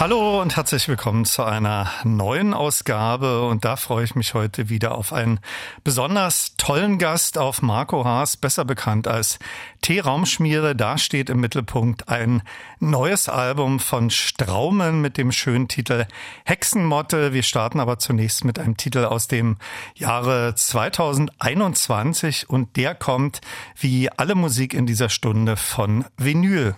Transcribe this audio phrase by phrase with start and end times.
[0.00, 3.46] Hallo und herzlich willkommen zu einer neuen Ausgabe.
[3.46, 5.38] Und da freue ich mich heute wieder auf einen
[5.84, 9.38] besonders tollen Gast, auf Marco Haas, besser bekannt als
[9.82, 10.74] T-Raumschmiere.
[10.74, 12.42] Da steht im Mittelpunkt ein
[12.80, 16.06] neues Album von Straumen mit dem schönen Titel
[16.44, 17.32] Hexenmotte.
[17.32, 19.56] Wir starten aber zunächst mit einem Titel aus dem
[19.94, 23.40] Jahre 2021 und der kommt
[23.78, 26.74] wie alle Musik in dieser Stunde von Vinyl.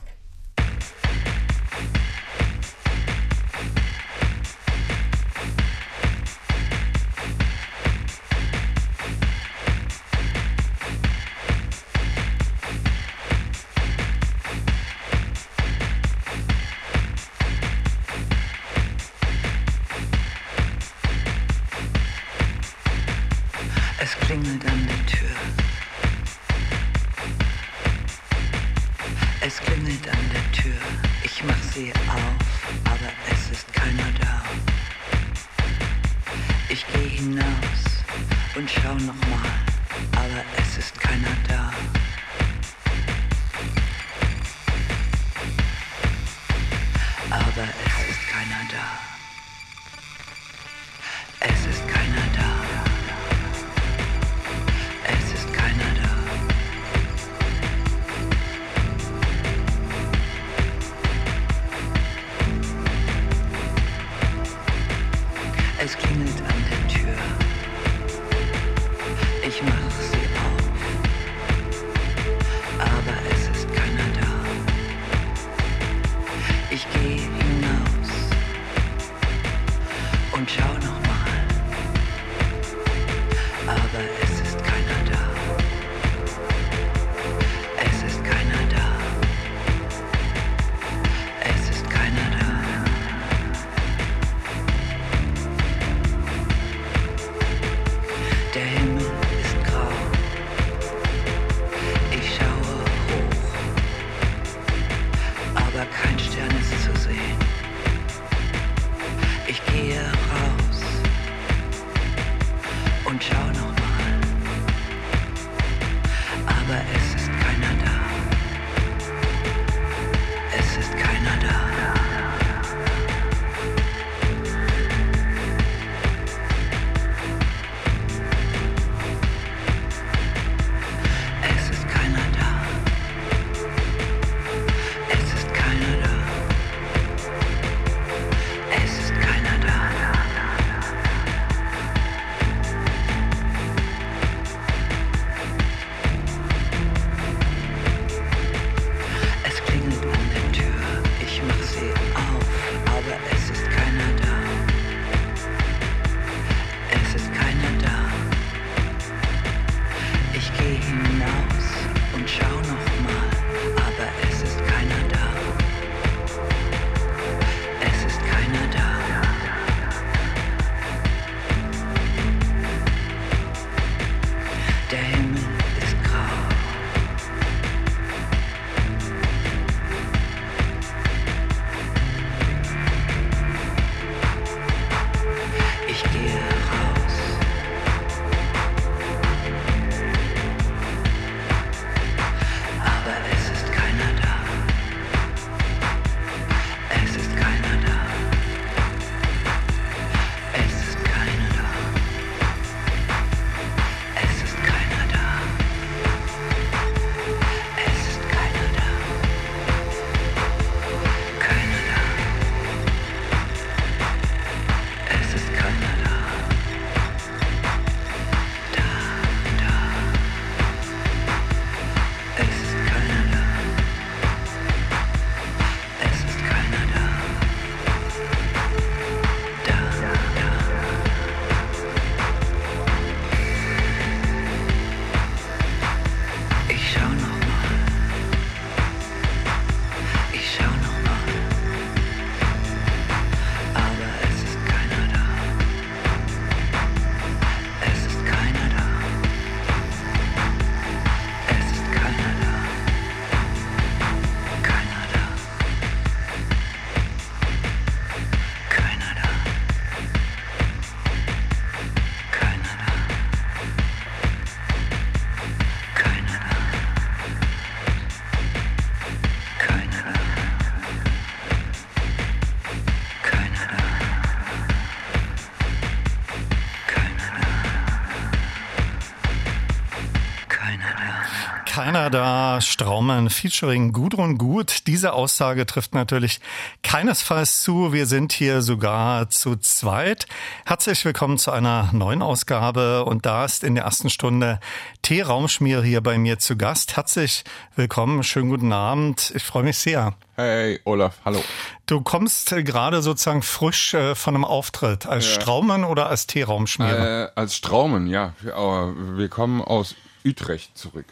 [282.10, 282.60] Da.
[282.60, 284.86] Straumann featuring Gudrun Gut.
[284.86, 286.40] Diese Aussage trifft natürlich
[286.82, 287.92] keinesfalls zu.
[287.92, 290.26] Wir sind hier sogar zu zweit.
[290.64, 293.04] Herzlich willkommen zu einer neuen Ausgabe.
[293.04, 294.60] Und da ist in der ersten Stunde
[295.02, 295.22] T.
[295.22, 296.96] Raumschmier hier bei mir zu Gast.
[296.96, 297.44] Herzlich
[297.76, 298.22] willkommen.
[298.22, 299.32] Schönen guten Abend.
[299.34, 300.14] Ich freue mich sehr.
[300.36, 301.42] Hey, Olaf, hallo.
[301.86, 305.06] Du kommst gerade sozusagen frisch äh, von einem Auftritt.
[305.06, 305.40] Als ja.
[305.40, 307.32] Straumann oder als T-Raumschmier?
[307.36, 308.32] Äh, als Straumann, ja.
[308.54, 311.06] Aber wir kommen aus Utrecht zurück.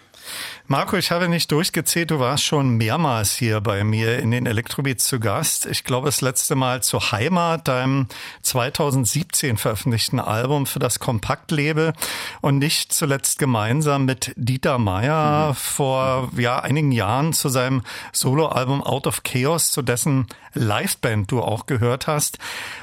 [0.72, 5.04] Marco, ich habe nicht durchgezählt, du warst schon mehrmals hier bei mir in den Elektrobeats
[5.04, 5.66] zu Gast.
[5.66, 8.06] Ich glaube, das letzte Mal zu Heimat, deinem
[8.40, 11.92] 2017 veröffentlichten Album für das Kompaktlabel
[12.40, 15.54] und nicht zuletzt gemeinsam mit Dieter Meier mhm.
[15.56, 17.82] vor ja, einigen Jahren zu seinem
[18.14, 22.38] Soloalbum Out of Chaos, zu dessen Liveband du auch gehört hast.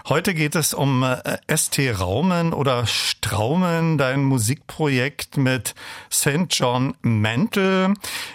[0.07, 5.75] Heute geht es um äh, ST Raumen oder Straumen, dein Musikprojekt mit
[6.11, 6.47] St.
[6.49, 7.78] John Mantle.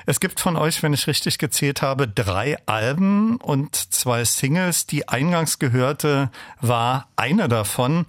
[0.06, 4.86] Es gibt von euch, wenn ich richtig gezählt habe, drei Alben und zwei Singles.
[4.86, 6.30] Die eingangs gehörte
[6.60, 8.06] war eine davon.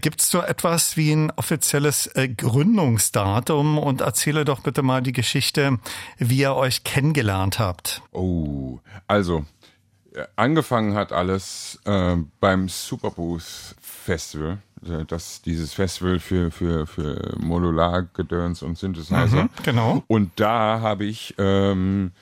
[0.00, 5.12] Gibt es so etwas wie ein offizielles äh, Gründungsdatum und erzähle doch bitte mal die
[5.12, 5.78] Geschichte,
[6.18, 8.02] wie ihr euch kennengelernt habt.
[8.12, 9.44] Oh, also
[10.36, 14.58] angefangen hat alles äh, beim Superbooth Festival.
[14.84, 19.44] Äh, das, dieses Festival für, für, für Modular-Gedöns und Synthesizer.
[19.44, 20.04] Mhm, genau.
[20.06, 22.12] Und da habe ich ähm,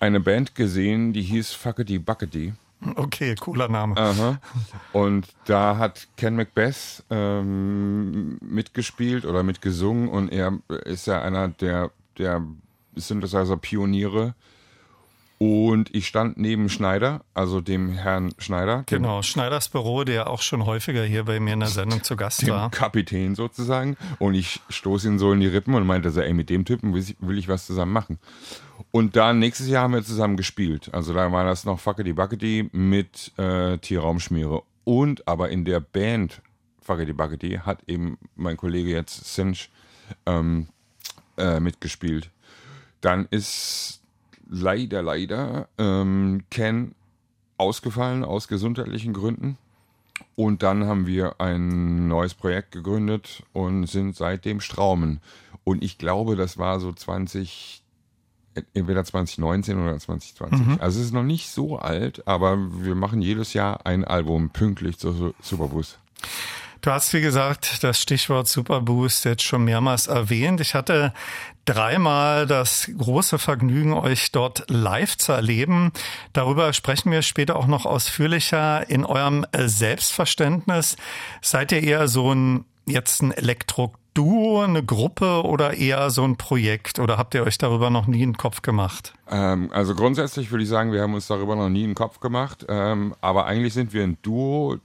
[0.00, 2.54] eine Band gesehen, die hieß Fuckety Buckety.
[2.94, 3.96] Okay, cooler Name.
[3.96, 4.38] Aha.
[4.92, 11.90] Und da hat Ken Macbeth ähm, mitgespielt oder mitgesungen und er ist ja einer der,
[12.18, 12.40] der
[12.94, 14.34] Synthesizer-Pioniere
[15.38, 18.82] und ich stand neben Schneider, also dem Herrn Schneider.
[18.86, 22.42] Genau, Schneiders Büro, der auch schon häufiger hier bei mir in der Sendung zu Gast
[22.42, 22.70] dem war.
[22.70, 23.96] Kapitän sozusagen.
[24.18, 26.92] Und ich stoße ihn so in die Rippen und meinte so, ey, mit dem Typen
[26.92, 28.18] will ich, will ich was zusammen machen.
[28.90, 30.90] Und dann nächstes Jahr haben wir zusammen gespielt.
[30.92, 34.62] Also da war das noch Fuckety Buckety mit äh, Tierraumschmiere.
[34.82, 36.42] Und aber in der Band
[36.80, 39.70] Fuckety Buckety hat eben mein Kollege jetzt Cinch
[40.26, 40.66] ähm,
[41.36, 42.30] äh, mitgespielt.
[43.00, 44.00] Dann ist
[44.48, 46.94] leider, leider ähm, Ken
[47.56, 49.58] ausgefallen aus gesundheitlichen Gründen.
[50.34, 55.20] Und dann haben wir ein neues Projekt gegründet und sind seitdem Straumen.
[55.64, 57.82] Und ich glaube, das war so 20,
[58.74, 60.66] entweder 2019 oder 2020.
[60.66, 60.76] Mhm.
[60.80, 64.98] Also es ist noch nicht so alt, aber wir machen jedes Jahr ein Album pünktlich
[64.98, 65.98] zur Superbus.
[66.80, 70.60] Du hast, wie gesagt, das Stichwort Superboost jetzt schon mehrmals erwähnt.
[70.60, 71.12] Ich hatte
[71.64, 75.92] dreimal das große Vergnügen, euch dort live zu erleben.
[76.32, 78.88] Darüber sprechen wir später auch noch ausführlicher.
[78.88, 80.96] In eurem Selbstverständnis
[81.42, 83.32] seid ihr eher so ein jetzt ein
[84.18, 86.98] Elektro-Duo, eine Gruppe oder eher so ein Projekt?
[86.98, 89.14] Oder habt ihr euch darüber noch nie einen Kopf gemacht?
[89.30, 92.66] Ähm, also grundsätzlich würde ich sagen, wir haben uns darüber noch nie einen Kopf gemacht.
[92.68, 94.76] Ähm, aber eigentlich sind wir ein Duo,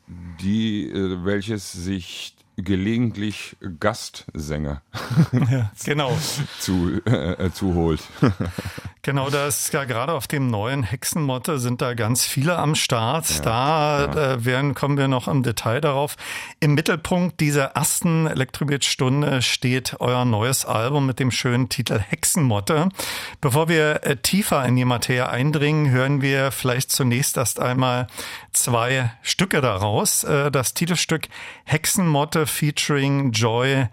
[0.42, 4.82] die, äh, welches sich gelegentlich Gastsänger
[5.50, 6.18] ja, genau.
[6.60, 8.02] zu, äh, zuholt.
[9.02, 13.30] genau, da ist ja gerade auf dem neuen Hexenmotte sind da ganz viele am Start.
[13.30, 14.34] Ja, da ja.
[14.34, 16.16] Äh, werden, kommen wir noch im Detail darauf.
[16.60, 22.90] Im Mittelpunkt dieser ersten Elektrobeat-Stunde steht euer neues Album mit dem schönen Titel Hexenmotte.
[23.42, 28.08] Bevor wir äh, tiefer in die Materie eindringen, hören wir vielleicht zunächst erst einmal
[28.54, 30.24] zwei Stücke daraus.
[30.24, 31.28] Äh, das Titelstück
[31.66, 33.88] Hexenmotte featuring Joy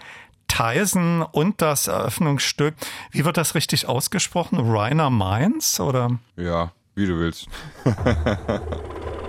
[0.49, 2.75] Tyson und das Eröffnungsstück.
[3.11, 4.59] Wie wird das richtig ausgesprochen?
[4.61, 6.19] Rainer Mainz oder?
[6.37, 7.49] Ja, wie du willst.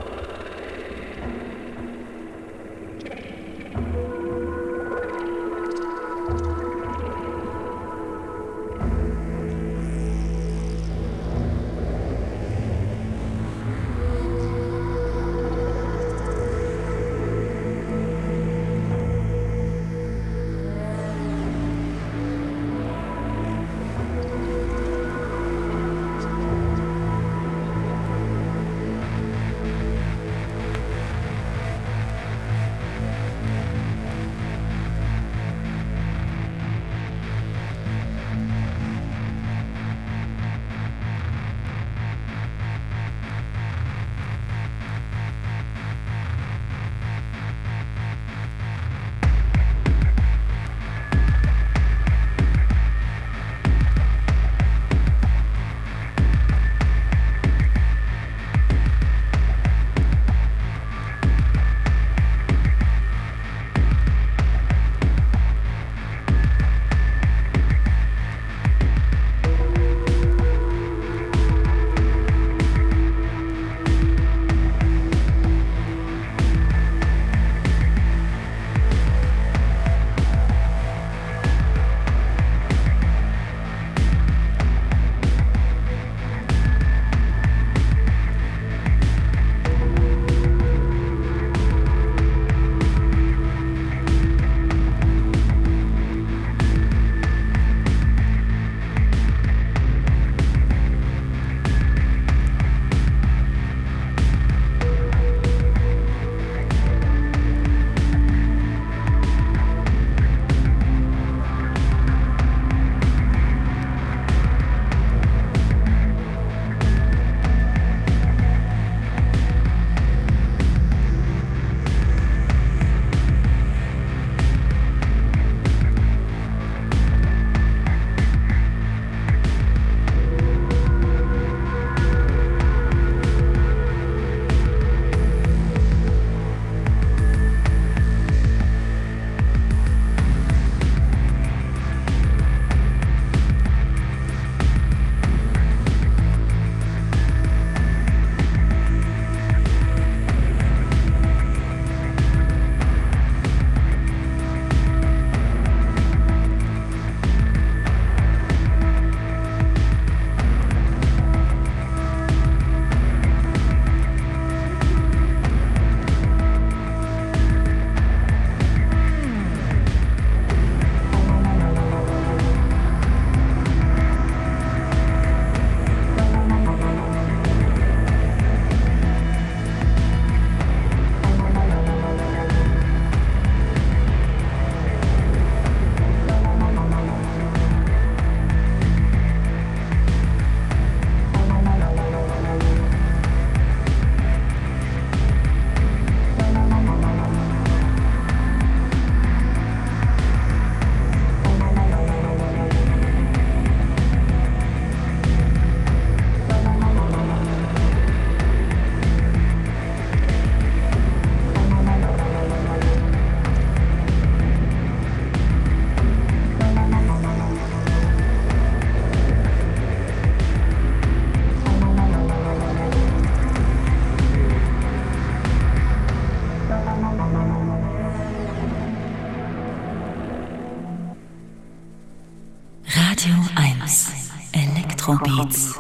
[235.32, 235.71] Afrobeats.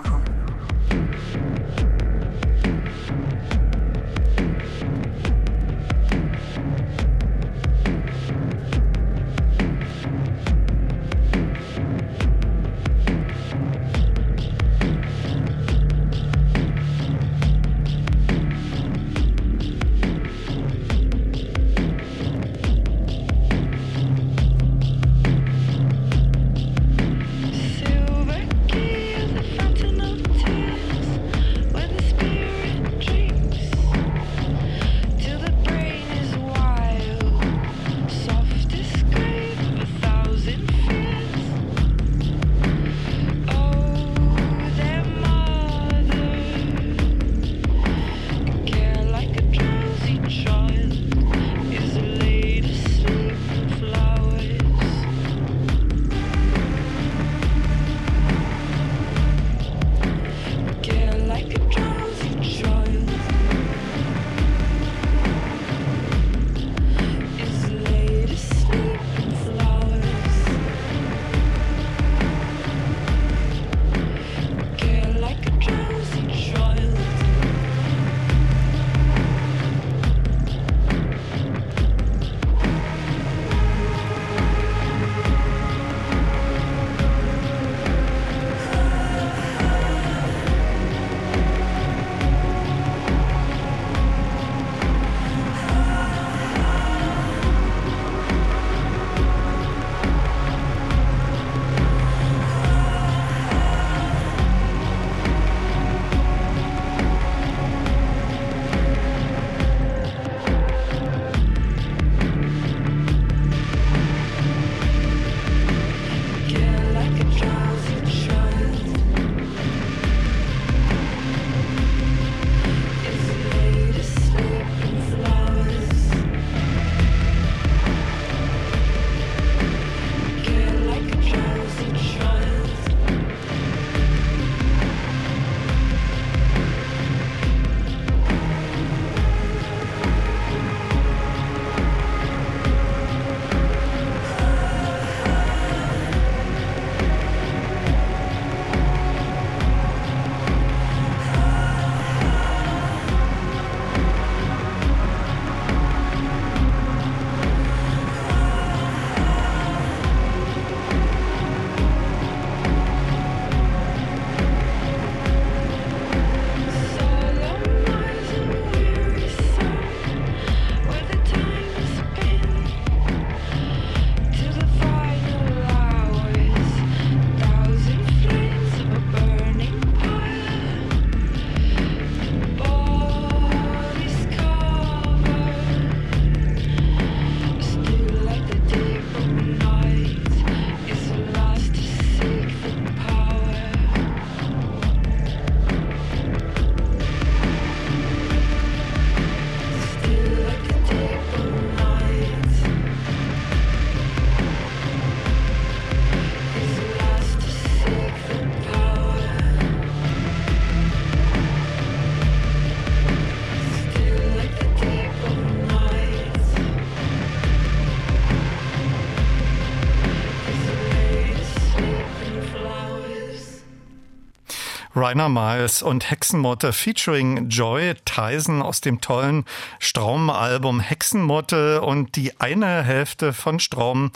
[225.01, 229.45] Rainer Miles und Hexenmotte featuring Joy Tyson aus dem tollen
[229.79, 234.11] Straum-Album Hexenmotte und die eine Hälfte von Straum.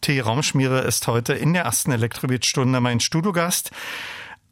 [0.00, 0.18] T.
[0.18, 3.70] Raumschmiere ist heute in der ersten Elektrobeat-Stunde mein Studiogast.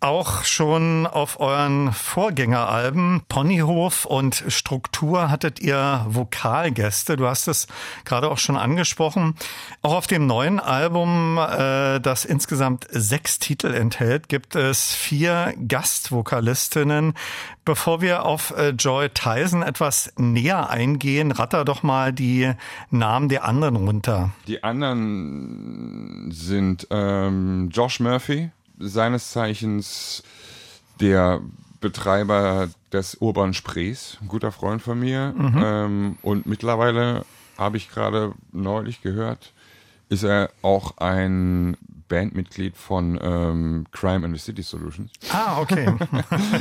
[0.01, 7.17] Auch schon auf euren Vorgängeralben Ponyhof und Struktur hattet ihr Vokalgäste.
[7.17, 7.67] Du hast es
[8.05, 9.35] gerade auch schon angesprochen.
[9.83, 17.15] Auch auf dem neuen Album, äh, das insgesamt sechs Titel enthält, gibt es vier Gastvokalistinnen.
[17.65, 22.53] Bevor wir auf äh, Joy Tyson etwas näher eingehen, ratter doch mal die
[22.91, 24.31] Namen der anderen runter.
[24.47, 30.23] Die anderen sind ähm, Josh Murphy, seines Zeichens
[31.01, 31.41] der
[31.81, 35.35] Betreiber des Urban Sprees, ein guter Freund von mir.
[35.38, 37.25] Ähm, und mittlerweile
[37.57, 39.53] habe ich gerade neulich gehört,
[40.09, 41.77] ist er auch ein
[42.09, 45.11] Bandmitglied von ähm, Crime in the City Solutions.
[45.31, 45.95] Ah, okay.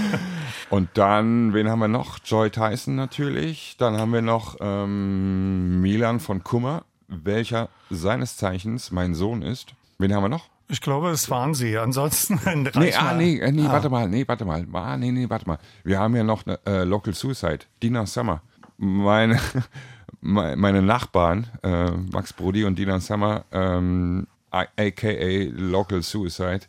[0.69, 2.19] Und dann, wen haben wir noch?
[2.23, 3.75] Joy Tyson natürlich.
[3.77, 9.73] Dann haben wir noch ähm, Milan von Kummer, welcher seines Zeichens mein Sohn ist.
[9.97, 10.49] Wen haben wir noch?
[10.69, 11.77] Ich glaube, es waren sie.
[11.77, 12.39] Ansonsten
[12.75, 14.65] Nee, ah, nee, äh, nee, warte mal, nee, warte mal.
[14.73, 15.59] Ah, nee, nee, warte mal.
[15.83, 18.41] Wir haben ja noch eine, äh, Local Suicide, Dina Summer.
[18.77, 19.39] Meine,
[20.21, 26.61] me- meine Nachbarn, äh, Max Brody und Dina Summer, ähm, aka Local Suicide,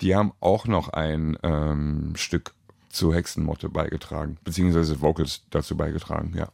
[0.00, 2.52] die haben auch noch ein ähm, Stück
[2.88, 6.48] zu Hexenmotte beigetragen, beziehungsweise Vocals dazu beigetragen, ja.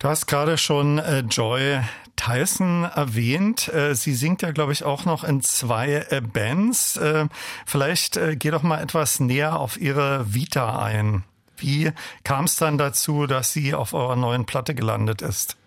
[0.00, 1.78] Du hast gerade schon äh, Joy
[2.16, 3.68] Tyson erwähnt.
[3.68, 6.96] Äh, sie singt ja, glaube ich, auch noch in zwei äh, Bands.
[6.96, 7.28] Äh,
[7.66, 11.24] vielleicht äh, geh doch mal etwas näher auf ihre Vita ein.
[11.58, 11.92] Wie
[12.24, 15.58] kam es dann dazu, dass sie auf eurer neuen Platte gelandet ist?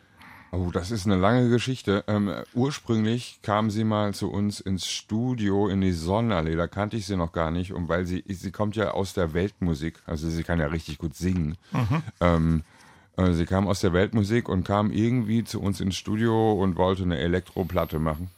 [0.52, 2.04] Oh, das ist eine lange Geschichte.
[2.08, 6.56] Ähm, ursprünglich kam sie mal zu uns ins Studio in die Sonnenallee.
[6.56, 7.72] Da kannte ich sie noch gar nicht.
[7.72, 10.02] Und weil sie, sie kommt ja aus der Weltmusik.
[10.08, 11.56] Also sie kann ja richtig gut singen.
[12.20, 12.73] Ähm, äh,
[13.32, 17.18] sie kam aus der Weltmusik und kam irgendwie zu uns ins Studio und wollte eine
[17.20, 18.30] Elektroplatte machen.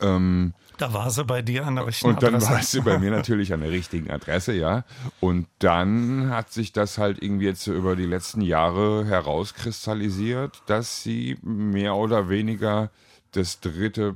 [0.00, 2.52] Ähm, Da war sie bei dir an der richtigen und dann Adresse.
[2.52, 4.84] war sie bei mir natürlich an der richtigen Adresse, ja.
[5.20, 11.02] Und dann hat sich das halt irgendwie jetzt so über die letzten Jahre herauskristallisiert, dass
[11.02, 12.90] sie mehr oder weniger
[13.32, 14.14] das dritte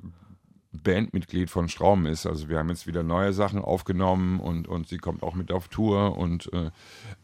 [0.73, 2.27] Bandmitglied von Straum ist.
[2.27, 5.69] Also wir haben jetzt wieder neue Sachen aufgenommen und, und sie kommt auch mit auf
[5.69, 6.71] Tour und äh,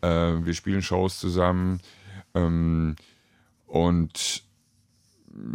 [0.02, 1.80] äh, wir spielen Shows zusammen.
[2.36, 2.96] Ähm,
[3.66, 4.44] und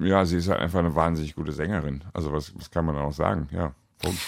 [0.02, 2.04] ja, sie ist halt einfach eine wahnsinnig gute Sängerin.
[2.14, 3.48] Also was, was kann man auch sagen?
[3.52, 3.74] Ja.
[4.00, 4.20] Punkt.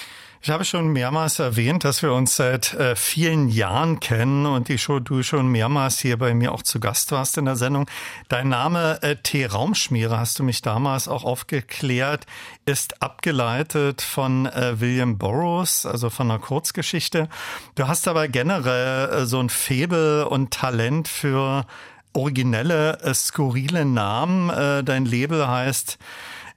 [0.46, 4.78] Ich habe schon mehrmals erwähnt, dass wir uns seit äh, vielen Jahren kennen und die
[4.78, 7.90] schon, du schon mehrmals hier bei mir auch zu Gast warst in der Sendung.
[8.28, 9.46] Dein Name äh, T.
[9.46, 12.26] Raumschmiere, hast du mich damals auch aufgeklärt,
[12.66, 17.30] ist abgeleitet von äh, William Burroughs, also von einer Kurzgeschichte.
[17.76, 21.66] Du hast aber generell äh, so ein Faible und Talent für
[22.14, 24.50] originelle, äh, skurrile Namen.
[24.50, 25.98] Äh, dein Label heißt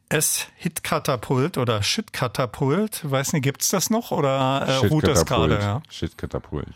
[0.08, 3.10] S Hit-Katapult oder Shit-Katapult.
[3.10, 5.58] Weiß nicht, gibt's das noch oder äh, ruht das gerade?
[5.58, 5.82] Ja?
[5.90, 6.68] Shit-Katapult.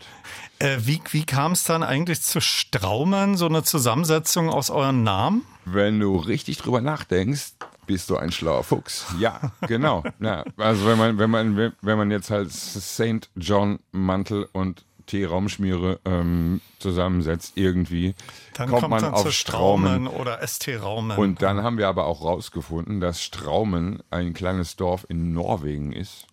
[0.59, 5.45] Äh, wie wie kam es dann eigentlich zu Straumen, so eine Zusammensetzung aus euren Namen?
[5.63, 7.53] Wenn du richtig drüber nachdenkst,
[7.87, 9.05] bist du ein schlauer Fuchs.
[9.19, 10.03] Ja, genau.
[10.19, 13.29] Ja, also wenn man, wenn man, wenn man jetzt halt St.
[13.35, 15.25] John Mantel und T.
[15.25, 18.15] Raumschmiere ähm, zusammensetzt irgendwie,
[18.53, 20.05] Dann kommt, kommt, man dann auf zu Straumen.
[20.05, 21.17] Straumen oder ST Raumen.
[21.17, 26.27] Und dann haben wir aber auch rausgefunden, dass Straumen ein kleines Dorf in Norwegen ist.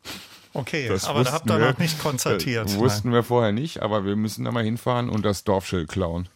[0.54, 2.66] okay, Das aber da habt ihr noch nicht konzertiert.
[2.66, 6.28] Das wussten wir vorher nicht, aber wir müssen da mal hinfahren und das Dorfschild klauen.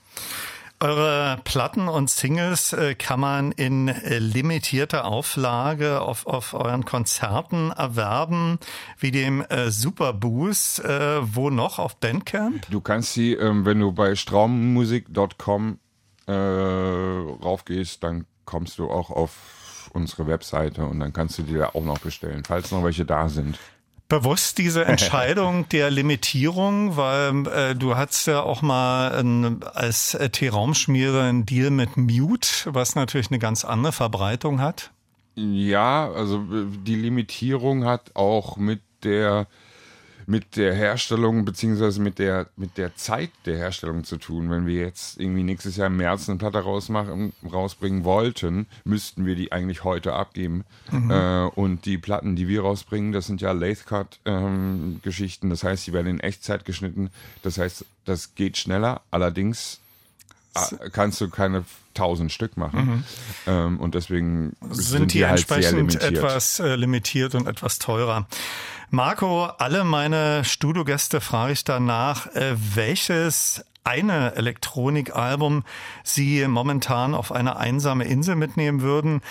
[0.83, 7.71] Eure Platten und Singles äh, kann man in äh, limitierter Auflage auf, auf euren Konzerten
[7.71, 8.59] erwerben,
[8.99, 10.83] wie dem äh, Superboost.
[10.83, 11.79] Wo noch?
[11.79, 12.68] Auf Bandcamp?
[12.68, 15.79] Du kannst sie, ähm, wenn du bei straummusik.com
[16.29, 21.85] raufgehst, dann kommst du auch auf unsere Webseite und dann kannst du die da auch
[21.85, 23.59] noch bestellen, falls noch welche da sind.
[24.12, 30.29] Bewusst diese Entscheidung der Limitierung, weil äh, du hattest ja auch mal ein, als äh,
[30.29, 34.90] T-Raumschmiere einen Deal mit Mute, was natürlich eine ganz andere Verbreitung hat.
[35.35, 39.46] Ja, also äh, die Limitierung hat auch mit der
[40.27, 44.51] mit der Herstellung beziehungsweise mit der mit der Zeit der Herstellung zu tun.
[44.51, 49.35] Wenn wir jetzt irgendwie nächstes Jahr im März eine Platte rausmachen, rausbringen wollten, müssten wir
[49.35, 50.65] die eigentlich heute abgeben.
[50.93, 55.01] Äh, und die Platten, die wir rausbringen, das sind ja Lathe Cut ähm.
[55.43, 57.11] Das heißt, die werden in Echtzeit geschnitten.
[57.43, 59.03] Das heißt, das geht schneller.
[59.11, 59.82] Allerdings
[60.93, 63.05] kannst du keine tausend Stück machen.
[63.47, 66.19] Ähm, und deswegen sind, die, halt sehr entsprechend limitiert.
[66.19, 68.27] etwas äh, limitiert und etwas teurer.
[68.91, 75.65] Marco, alle meine Studiogäste frage ich danach, äh, welches eine Elektronikalbum
[76.05, 79.23] Sie momentan auf eine einsame Insel mitnehmen würden.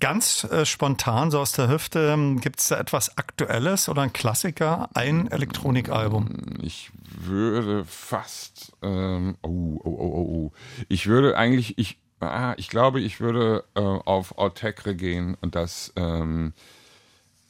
[0.00, 4.88] Ganz äh, spontan, so aus der Hüfte, gibt es da etwas Aktuelles oder ein Klassiker,
[4.94, 6.58] ein Elektronikalbum?
[6.62, 10.52] Ich würde fast, ähm, oh, oh, oh, oh, oh.
[10.88, 15.92] Ich würde eigentlich, ich, ah, ich glaube, ich würde äh, auf Autekre gehen und das
[15.96, 16.54] ähm,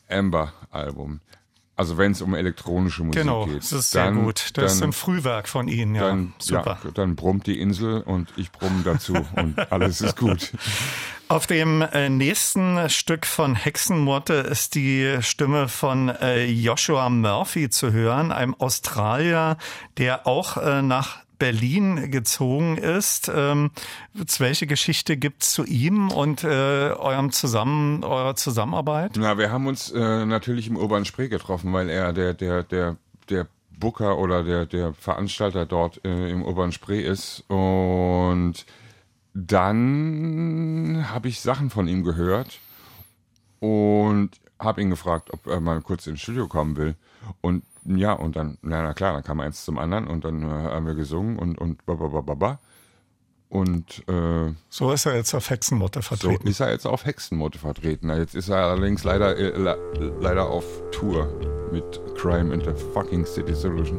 [0.09, 1.21] Amber-Album.
[1.81, 3.57] Also wenn es um elektronische Musik Genau, geht.
[3.57, 4.51] das ist sehr dann, gut.
[4.53, 6.09] Das ist dann, ein Frühwerk von Ihnen, ja.
[6.09, 6.79] dann, Super.
[6.85, 10.53] Ja, dann brummt die Insel und ich brumm dazu und alles ist gut.
[11.29, 17.93] Auf dem äh, nächsten Stück von Hexenmotte ist die Stimme von äh, Joshua Murphy zu
[17.93, 19.57] hören, einem Australier,
[19.97, 23.29] der auch äh, nach Berlin gezogen ist.
[23.35, 23.72] Ähm,
[24.38, 26.46] welche Geschichte gibt's zu ihm und äh,
[26.92, 29.16] eurem Zusammen, eurer Zusammenarbeit?
[29.18, 32.96] Na, wir haben uns äh, natürlich im Urban Spree getroffen, weil er der, der, der,
[33.29, 37.42] der Booker oder der, der Veranstalter dort äh, im Urban Spree ist.
[37.48, 38.64] Und
[39.35, 42.61] dann habe ich Sachen von ihm gehört.
[43.61, 46.94] und habe ihn gefragt, ob er mal kurz ins Studio kommen will.
[47.40, 50.47] Und ja, und dann, na, na klar, dann kam eins zum anderen und dann äh,
[50.47, 52.59] haben wir gesungen und und ba, ba, ba, ba, ba.
[53.49, 56.47] Und äh, So ist er jetzt auf Hexenmotte so vertreten.
[56.47, 58.09] ist er jetzt auf Hexenmotte vertreten.
[58.11, 61.27] Jetzt ist er allerdings leider, äh, le- leider auf Tour
[61.73, 63.99] mit Crime in the fucking City Solution.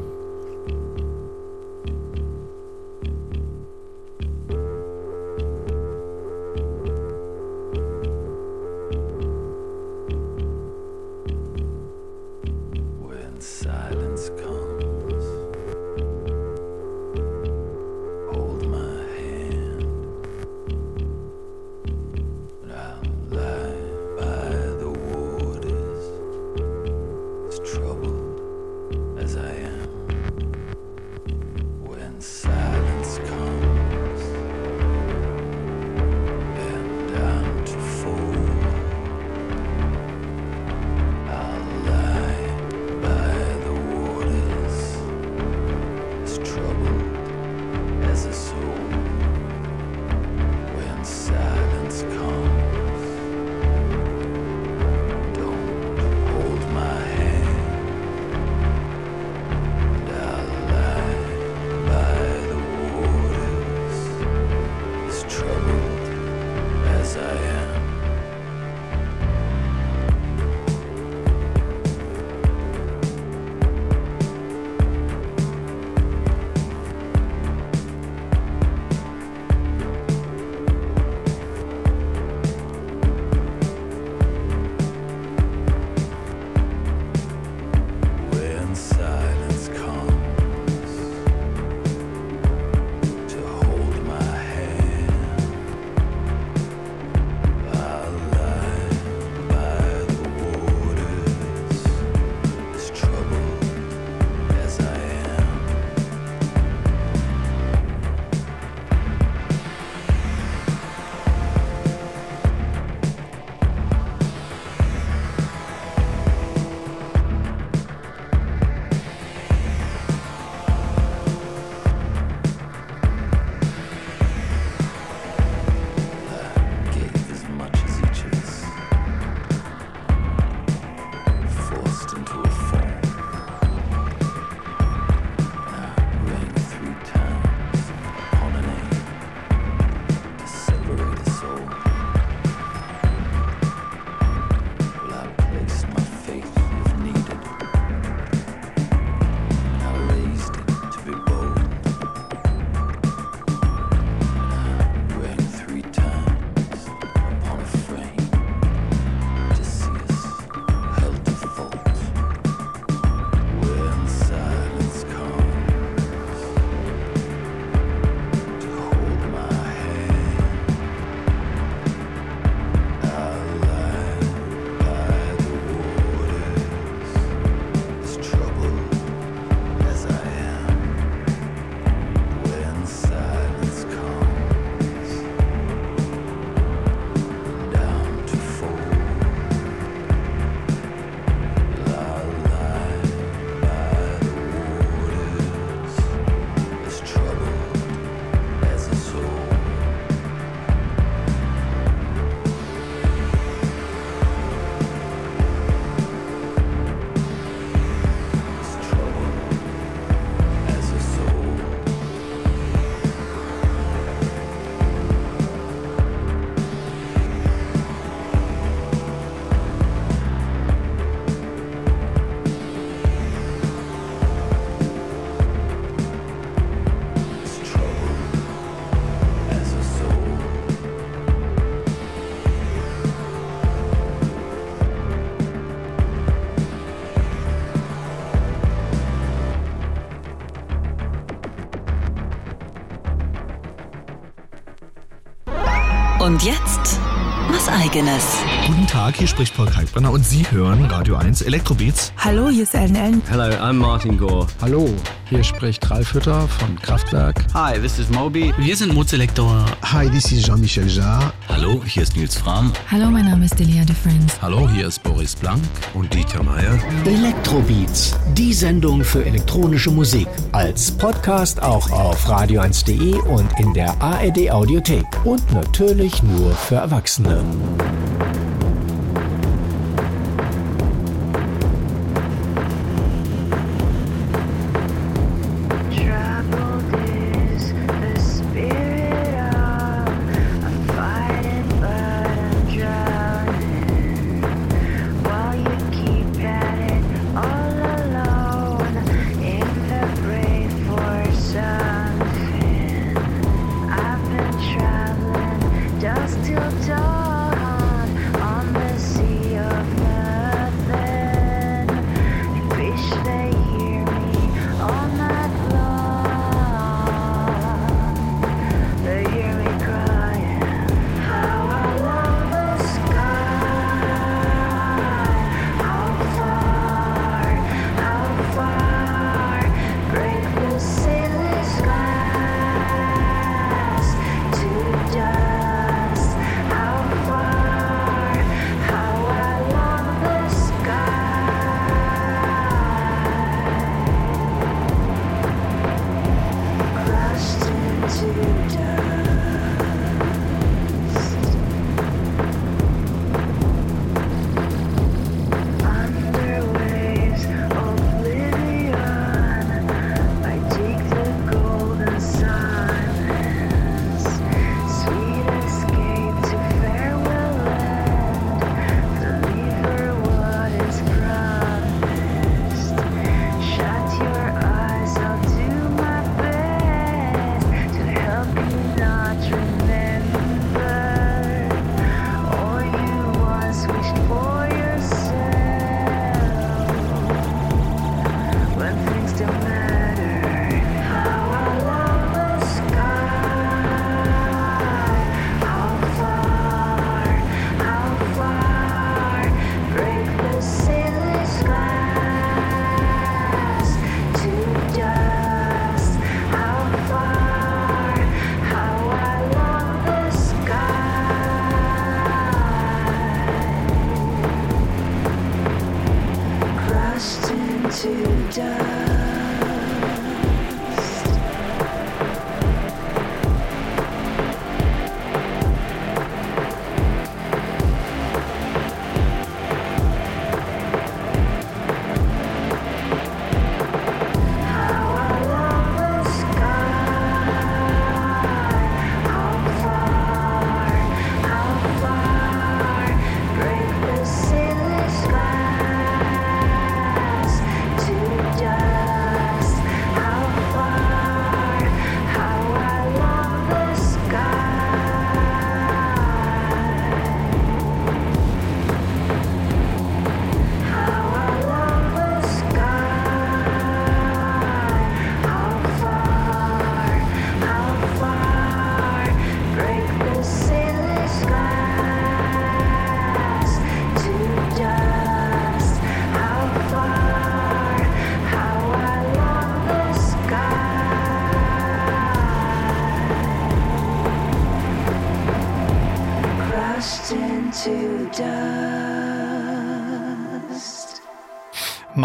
[247.72, 248.24] Eigenes.
[248.66, 252.12] Guten Tag, hier spricht Paul Kalkbrenner und Sie hören Radio 1 Elektrobeats.
[252.18, 253.22] Hallo, hier ist Ellen Ellen.
[253.28, 254.46] Hello, I'm Martin Gore.
[254.60, 254.88] Hallo,
[255.28, 257.44] hier spricht Ralf Hütter von Kraftwerk.
[257.54, 258.52] Hi, this is Moby.
[258.58, 259.64] Wir sind Mozelektor.
[259.92, 261.34] Hi, this is Jean-Michel Jarre.
[261.50, 262.72] Hallo, hier ist Nils Fram.
[262.90, 264.40] Hallo, mein Name ist Delia de Friends.
[264.40, 265.60] Hallo, hier ist Boris Blank
[265.92, 266.78] und Dieter Meier.
[267.04, 270.28] Elektrobeats, die Sendung für elektronische Musik.
[270.52, 275.04] Als Podcast auch auf radio1.de und in der ARD Audiothek.
[275.26, 277.44] Und natürlich nur für Erwachsene.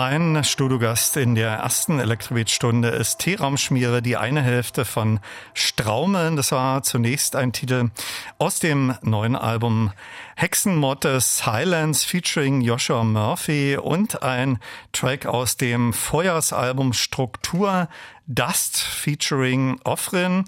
[0.10, 5.20] Mein Studiogast in der ersten Elektrobeat-Stunde ist T-Raumschmiere, die eine Hälfte von
[5.54, 6.38] Straumeln.
[6.38, 7.90] Das war zunächst ein Titel
[8.38, 9.92] aus dem neuen Album
[10.38, 14.60] Hexenmotte Silence featuring Joshua Murphy und ein
[14.94, 17.90] Track aus dem Feuersalbum Struktur
[18.28, 20.46] Dust featuring Offrin.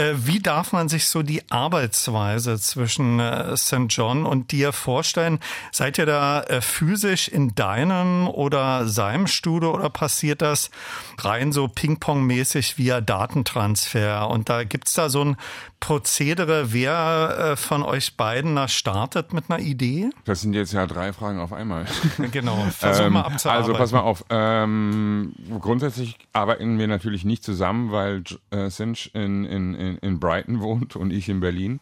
[0.00, 3.86] Äh, Wie darf man sich so die Arbeitsweise zwischen äh, St.
[3.88, 5.40] John und dir vorstellen?
[5.72, 10.70] Seid ihr da äh, physisch in deinem oder seinem Studio oder passiert das
[11.18, 14.30] rein so Ping-Pong-mäßig via Datentransfer?
[14.30, 15.36] Und da gibt's da so ein
[15.80, 20.10] Prozedere, wer äh, von euch beiden da startet mit einer Idee?
[20.24, 21.86] Das sind jetzt ja drei Fragen auf einmal.
[22.32, 23.70] Genau, versuch mal abzuarbeiten.
[23.70, 24.24] Also pass mal auf.
[24.30, 30.60] Ähm, grundsätzlich arbeiten wir natürlich nicht zusammen, weil äh, Sinch in, in, in, in Brighton
[30.60, 31.80] wohnt und ich in Berlin.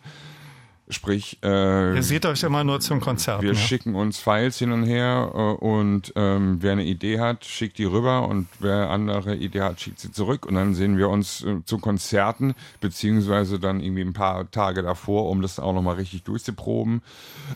[0.90, 3.42] Sprich, äh, Ihr seht euch immer nur zum Konzert.
[3.42, 3.58] wir ne?
[3.58, 7.84] schicken uns Files hin und her äh, und ähm, wer eine Idee hat, schickt die
[7.84, 11.56] rüber und wer andere Idee hat, schickt sie zurück und dann sehen wir uns äh,
[11.66, 17.02] zu Konzerten beziehungsweise dann irgendwie ein paar Tage davor, um das auch nochmal richtig durchzuproben.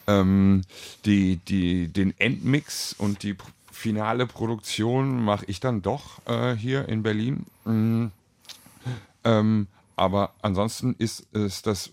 [0.06, 0.62] Ähm,
[1.06, 3.36] die, die, den Endmix und die
[3.70, 7.46] finale Produktion mache ich dann doch äh, hier in Berlin.
[7.64, 8.06] Mm.
[9.24, 9.66] Ähm,
[9.96, 11.90] aber ansonsten ist, ist das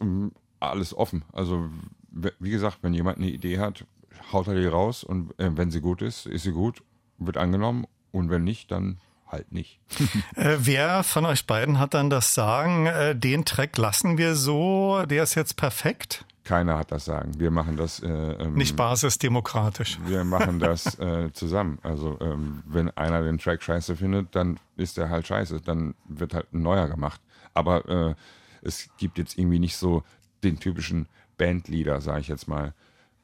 [0.60, 1.24] alles offen.
[1.32, 1.69] Also,
[2.12, 3.86] wie gesagt, wenn jemand eine Idee hat,
[4.32, 6.84] haut er die raus und äh, wenn sie gut ist, ist sie gut,
[7.17, 9.80] wird angenommen und wenn nicht, dann halt nicht.
[10.36, 15.04] Äh, wer von euch beiden hat dann das Sagen, äh, den Track lassen wir so,
[15.06, 16.26] der ist jetzt perfekt?
[16.45, 17.39] Keiner hat das Sagen.
[17.39, 18.00] Wir machen das.
[18.00, 20.00] Äh, ähm, Nicht basisdemokratisch.
[20.06, 21.78] Wir machen das äh, zusammen.
[21.84, 25.62] Also ähm, wenn einer den Track scheiße findet, dann ist der halt scheiße.
[25.62, 27.22] Dann wird halt ein neuer gemacht.
[27.54, 28.15] Aber äh,
[28.62, 30.04] es gibt jetzt irgendwie nicht so
[30.43, 32.73] den typischen Bandleader, sage ich jetzt mal.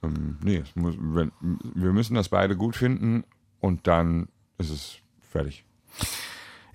[0.03, 3.23] Ähm, nee, es muss, wenn, wir müssen das beide gut finden
[3.59, 4.97] und dann ist es
[5.31, 5.65] fertig.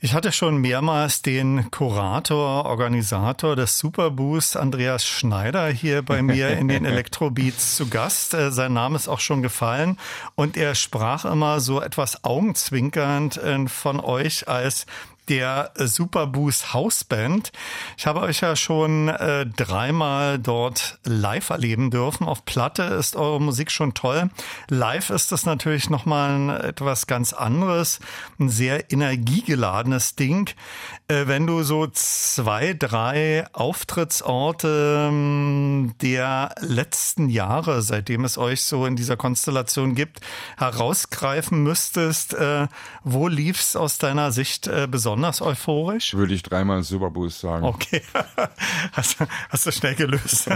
[0.02, 6.68] Ich hatte schon mehrmals den Kurator, Organisator des Superboost, Andreas Schneider, hier bei mir in
[6.68, 8.32] den Elektrobeats zu Gast.
[8.32, 9.98] Äh, Sein Name ist auch schon gefallen
[10.36, 14.86] und er sprach immer so etwas augenzwinkernd äh, von euch als
[15.30, 17.52] der Superboost Hausband.
[17.96, 22.26] Ich habe euch ja schon äh, dreimal dort live erleben dürfen.
[22.26, 24.28] Auf Platte ist eure Musik schon toll.
[24.68, 28.00] Live ist das natürlich nochmal etwas ganz anderes,
[28.40, 30.50] ein sehr energiegeladenes Ding.
[31.06, 38.84] Äh, wenn du so zwei, drei Auftrittsorte ähm, der letzten Jahre, seitdem es euch so
[38.84, 40.20] in dieser Konstellation gibt,
[40.56, 42.66] herausgreifen müsstest, äh,
[43.04, 46.14] wo lief's aus deiner Sicht äh, besonders euphorisch?
[46.14, 47.64] Würde ich dreimal Superboost sagen.
[47.64, 48.02] Okay,
[48.92, 49.18] hast,
[49.48, 50.48] hast du schnell gelöst.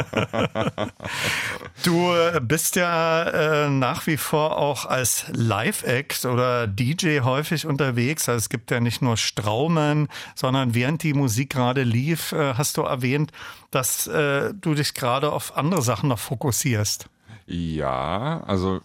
[1.85, 8.29] du äh, bist ja äh, nach wie vor auch als Live-Act oder DJ häufig unterwegs.
[8.29, 12.77] Also es gibt ja nicht nur Straumen, sondern während die Musik gerade lief, äh, hast
[12.77, 13.33] du erwähnt,
[13.71, 17.09] dass äh, du dich gerade auf andere Sachen noch fokussierst.
[17.47, 18.81] Ja, also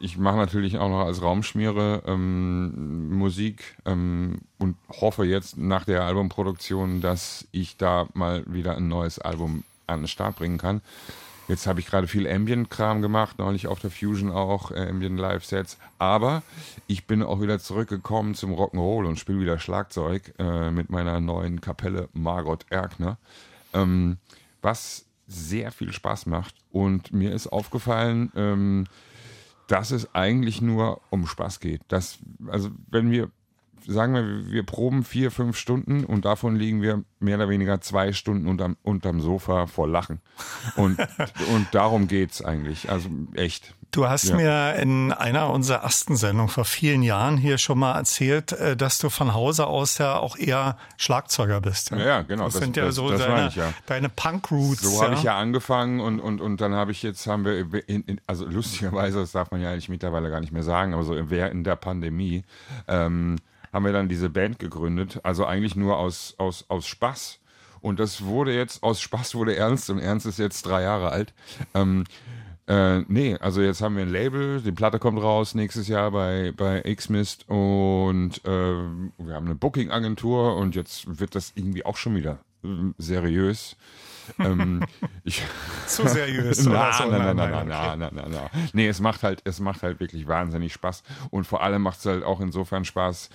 [0.00, 6.04] ich mache natürlich auch noch als Raumschmiere ähm, Musik ähm, und hoffe jetzt nach der
[6.04, 10.80] Albumproduktion, dass ich da mal wieder ein neues Album an den Start bringen kann.
[11.48, 15.78] Jetzt habe ich gerade viel Ambient-Kram gemacht, neulich auf der Fusion auch, äh, Ambient-Live-Sets.
[15.98, 16.42] Aber
[16.86, 21.62] ich bin auch wieder zurückgekommen zum Rock'n'Roll und spiele wieder Schlagzeug äh, mit meiner neuen
[21.62, 23.16] Kapelle Margot Erkner.
[23.72, 24.18] Ähm,
[24.60, 26.54] was sehr viel Spaß macht.
[26.70, 28.86] Und mir ist aufgefallen, ähm,
[29.68, 31.82] dass es eigentlich nur um Spaß geht.
[31.88, 33.30] Das, also wenn wir,
[33.86, 38.12] sagen wir, wir proben vier, fünf Stunden und davon liegen wir mehr oder weniger zwei
[38.12, 40.20] Stunden unterm, unterm Sofa vor Lachen.
[40.76, 40.98] Und,
[41.54, 42.90] und darum geht's eigentlich.
[42.90, 43.74] Also echt.
[43.90, 44.36] Du hast Ja.
[44.36, 48.98] mir in einer unserer ersten Sendungen vor vielen Jahren hier schon mal erzählt, äh, dass
[48.98, 51.90] du von Hause aus ja auch eher Schlagzeuger bist.
[51.90, 53.72] Ja, ja, genau, Das, das- sind ja das- so das deine, ich, ja.
[53.86, 54.82] deine Punk-Roots.
[54.82, 58.02] So habe ich ja angefangen und, und, und dann habe ich jetzt, haben wir, in,
[58.02, 61.14] in, also lustigerweise, das darf man ja eigentlich mittlerweile gar nicht mehr sagen, aber so
[61.30, 62.44] während der Pandemie
[62.88, 63.36] ähm,
[63.72, 67.38] haben wir dann diese Band gegründet, also eigentlich nur aus, aus, aus Spaß.
[67.80, 71.32] Und das wurde jetzt, aus Spaß wurde Ernst und Ernst ist jetzt drei Jahre alt.
[71.74, 72.04] Ähm,
[72.68, 76.52] äh, nee, also jetzt haben wir ein Label, die Platte kommt raus nächstes Jahr bei,
[76.56, 82.14] bei Xmist und äh, wir haben eine Booking-Agentur und jetzt wird das irgendwie auch schon
[82.14, 83.76] wieder äh, seriös.
[84.38, 84.84] ähm,
[85.24, 85.42] ich,
[85.86, 86.64] Zu seriös.
[86.66, 87.10] na, so?
[87.10, 88.50] na, na, na, nein, na, na, na, na.
[88.74, 91.02] Nee, es macht halt, es macht halt wirklich wahnsinnig Spaß.
[91.30, 93.30] Und vor allem macht es halt auch insofern Spaß,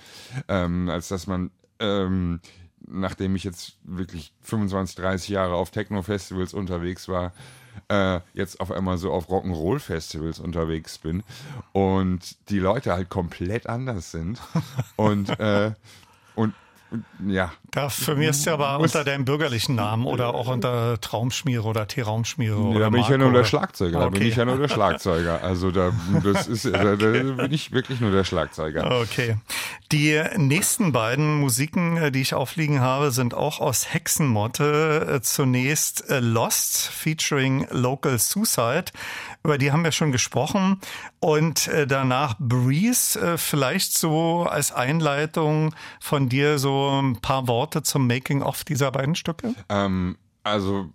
[0.48, 2.40] ähm, als dass man ähm,
[2.86, 7.32] nachdem ich jetzt wirklich 25, 30 Jahre auf Techno-Festivals unterwegs war,
[7.88, 11.22] äh, jetzt auf einmal so auf Rock'n'Roll-Festivals unterwegs bin
[11.72, 14.40] und die Leute halt komplett anders sind.
[14.96, 15.72] und, äh,
[16.34, 16.54] und
[17.26, 17.52] ja.
[17.70, 22.60] Da firmierst du aber Muss- unter deinem bürgerlichen Namen oder auch unter Traumschmiere oder T-Raumschmiere.
[22.60, 23.98] Nee, oder da bin ich ja nur der Schlagzeuger.
[23.98, 24.28] Da bin Okay.
[24.28, 25.42] ich ja nur der Schlagzeuger.
[25.42, 25.90] Also da,
[26.22, 29.00] das ist, da, da bin ich wirklich nur der Schlagzeuger.
[29.00, 29.38] Okay.
[29.90, 35.14] Die nächsten beiden Musiken, äh, die ich aufliegen habe, sind auch aus Hexenmotte.
[35.16, 38.86] Äh, Zunächst äh, Lost featuring Local Suicide.
[39.44, 40.80] Über die haben wir schon gesprochen.
[41.20, 47.82] Und äh, danach Breeze, äh, vielleicht so als Einleitung von dir so ein paar Worte
[47.82, 49.54] zum Making-of dieser beiden Stücke.
[49.68, 50.88] Ähm, also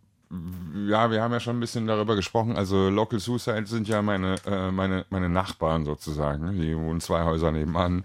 [0.87, 2.55] ja, wir haben ja schon ein bisschen darüber gesprochen.
[2.55, 6.59] Also Local Suicide sind ja meine, äh, meine, meine Nachbarn sozusagen.
[6.59, 8.03] Die wohnen zwei Häuser nebenan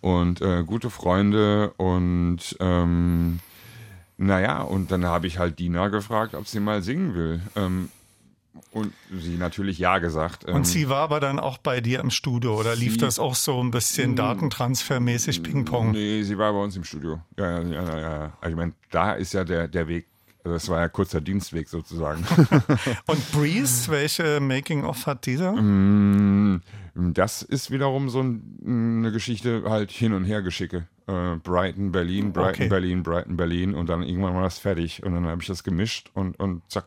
[0.00, 3.40] und äh, gute Freunde und ähm,
[4.18, 7.40] naja, und dann habe ich halt Dina gefragt, ob sie mal singen will.
[7.54, 7.90] Ähm,
[8.72, 10.44] und sie natürlich ja gesagt.
[10.48, 13.34] Ähm, Und sie war aber dann auch bei dir im Studio oder lief das auch
[13.34, 15.92] so ein bisschen datentransfermäßig Ping-Pong?
[15.92, 17.20] Nee, sie war bei uns im Studio.
[17.38, 18.32] Ja, ja, ja, ja.
[18.40, 20.06] Also ich meine, da ist ja der, der Weg,
[20.44, 22.24] also das war ja kurzer Dienstweg sozusagen.
[23.06, 25.52] Und Breeze, welche Making-of hat dieser?
[25.52, 26.62] Mm,
[26.94, 28.58] Das ist wiederum so ein,
[29.02, 30.86] eine Geschichte halt hin und her geschicke.
[31.08, 32.68] Äh, Brighton, Berlin, Brighton, Okay.
[32.68, 36.10] Berlin, Brighton, Berlin und dann irgendwann war das fertig und dann habe ich das gemischt
[36.14, 36.86] und, und zack.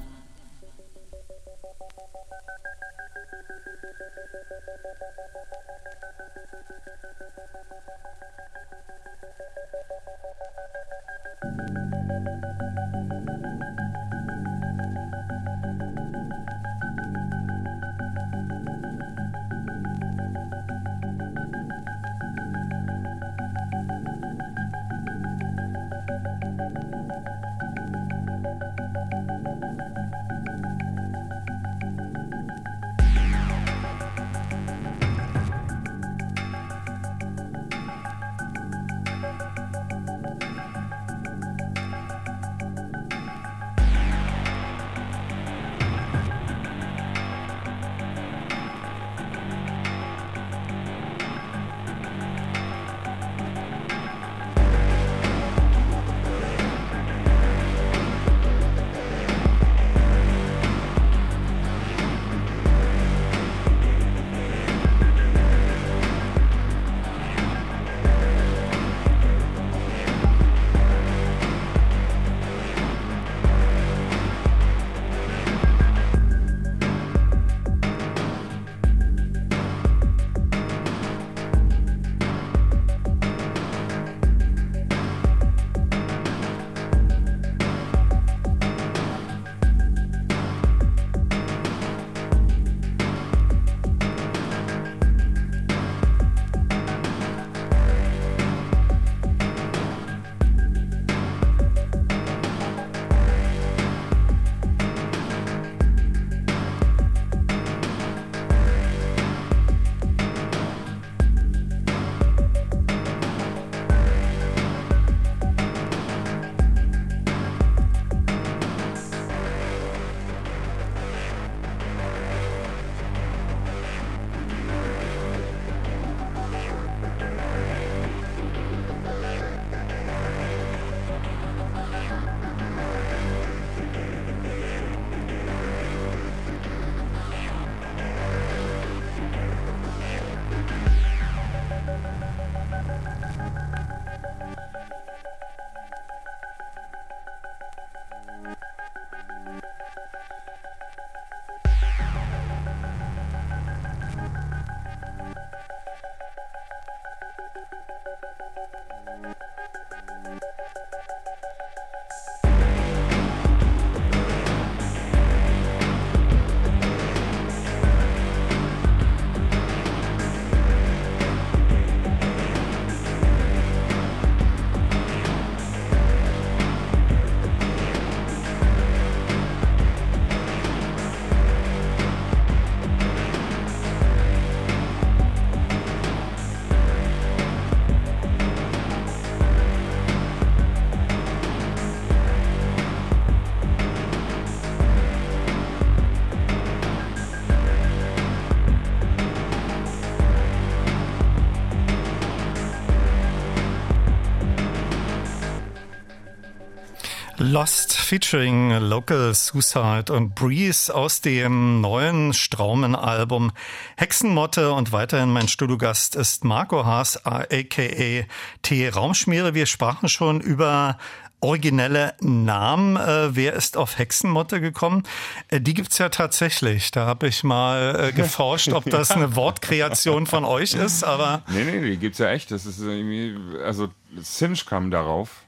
[207.51, 213.51] Lost featuring Local Suicide und Breeze aus dem neuen Straumen-Album
[213.97, 218.25] Hexenmotte und weiterhin mein Studiogast ist Marco Haas, aka
[218.61, 218.89] T.
[218.89, 219.53] Raumschmiere.
[219.53, 220.97] Wir sprachen schon über
[221.41, 222.95] originelle Namen.
[222.95, 225.03] Äh, wer ist auf Hexenmotte gekommen?
[225.49, 226.91] Äh, die gibt's ja tatsächlich.
[226.91, 231.41] Da habe ich mal äh, geforscht, ob das eine Wortkreation von euch ist, aber.
[231.49, 232.49] Nee, nee, die gibt's ja echt.
[232.49, 233.89] Das ist irgendwie, also
[234.23, 235.43] Cinch kam darauf.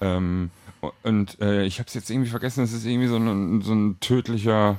[0.00, 0.50] Ähm,
[1.02, 3.98] und äh, ich habe es jetzt irgendwie vergessen, es ist irgendwie so ein, so ein
[4.00, 4.76] tödlicher,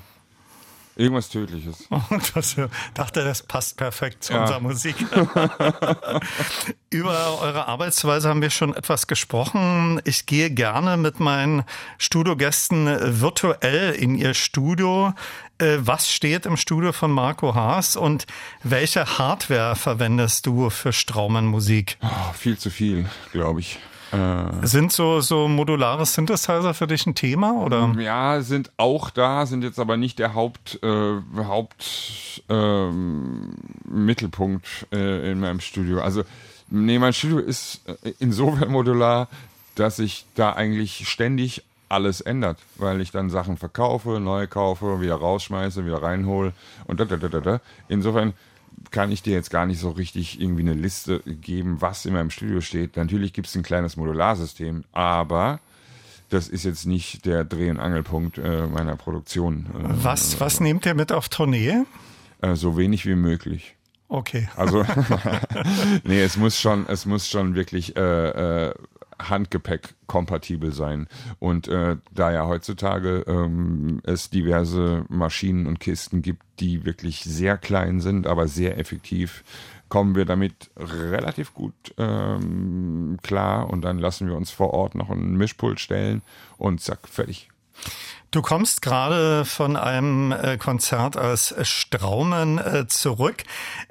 [0.96, 1.88] irgendwas Tödliches.
[1.92, 2.00] Oh,
[2.34, 2.56] das,
[2.94, 4.42] dachte, das passt perfekt zu Ja.
[4.42, 4.96] unserer Musik.
[6.90, 10.02] Über eure Arbeitsweise haben wir schon etwas gesprochen.
[10.06, 11.64] Ich gehe gerne mit meinen
[11.98, 12.88] Studiogästen
[13.22, 15.14] virtuell in ihr Studio.
[15.58, 18.26] Äh, Was steht im Studio von Marco Haas und
[18.64, 21.98] welche Hardware verwendest du für Straumann-Musik?
[22.02, 23.80] Oh, viel zu viel, glaube ich.
[24.12, 27.94] Äh, Sind so, so modulare Synthesizer für dich ein Thema oder?
[28.00, 33.54] Ja, sind auch da, sind jetzt aber nicht der Haupt, äh, Haupt ähm,
[33.86, 36.02] Mittelpunkt äh, in meinem Studio.
[36.02, 36.24] Also,
[36.70, 39.28] nee, mein Studio ist äh, insofern modular,
[39.76, 45.16] dass sich da eigentlich ständig alles ändert, weil ich dann Sachen verkaufe, neu kaufe, wieder
[45.16, 46.54] rausschmeiße, wieder reinhole
[46.86, 47.62] und da, da, da, da, da.
[47.88, 48.34] Insofern
[48.92, 52.30] kann ich dir jetzt gar nicht so richtig irgendwie eine Liste geben, was in meinem
[52.30, 52.98] Studio steht.
[52.98, 55.60] Natürlich gibt es ein kleines Modularsystem, aber
[56.30, 59.68] das ist jetzt nicht der Dreh- und Angelpunkt äh, meiner Produktion.
[59.74, 61.84] Äh, Was, was nehmt ihr mit auf Tournee?
[62.42, 63.76] Äh, so wenig wie möglich.
[64.08, 64.50] Okay.
[64.56, 64.86] Also,
[66.04, 68.74] nee, es muss schon, es muss schon wirklich äh, äh,
[69.20, 71.08] Handgepäck kompatibel sein.
[71.40, 77.58] Und äh, da ja heutzutage ähm, es diverse Maschinen und Kisten gibt, die wirklich sehr
[77.58, 79.44] klein sind, aber sehr effektiv,
[79.90, 83.70] kommen wir damit relativ gut ähm, klar.
[83.70, 86.22] Und dann lassen wir uns vor Ort noch einen Mischpult stellen
[86.58, 87.50] und zack, fertig.
[88.32, 93.44] Du kommst gerade von einem äh, Konzert als Straumen äh, zurück,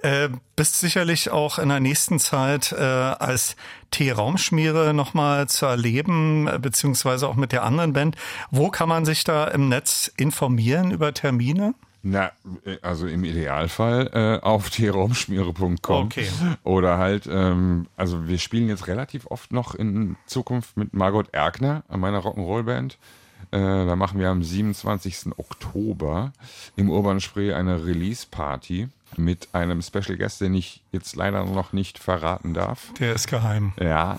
[0.03, 3.57] äh, bist sicherlich auch in der nächsten Zeit als
[3.95, 8.17] T-Raumschmiere nochmal zu erleben, äh, beziehungsweise auch mit der anderen Band.
[8.51, 11.75] Wo kann man sich da im Netz informieren über Termine?
[12.03, 12.33] Na,
[12.65, 16.07] äh, also im Idealfall äh, auf traumschmiere.com.
[16.07, 16.27] Okay.
[16.65, 21.85] Oder halt, ähm, also wir spielen jetzt relativ oft noch in Zukunft mit Margot Erkner
[21.89, 22.99] an meiner Rock'n'Roll-Band.
[23.53, 25.37] Äh, da machen wir am 27.
[25.37, 26.33] Oktober
[26.75, 28.89] im Urban Spree eine Release-Party
[29.19, 32.93] mit einem Special Guest, den ich jetzt leider noch nicht verraten darf.
[32.99, 33.73] Der ist geheim.
[33.81, 34.19] Ja.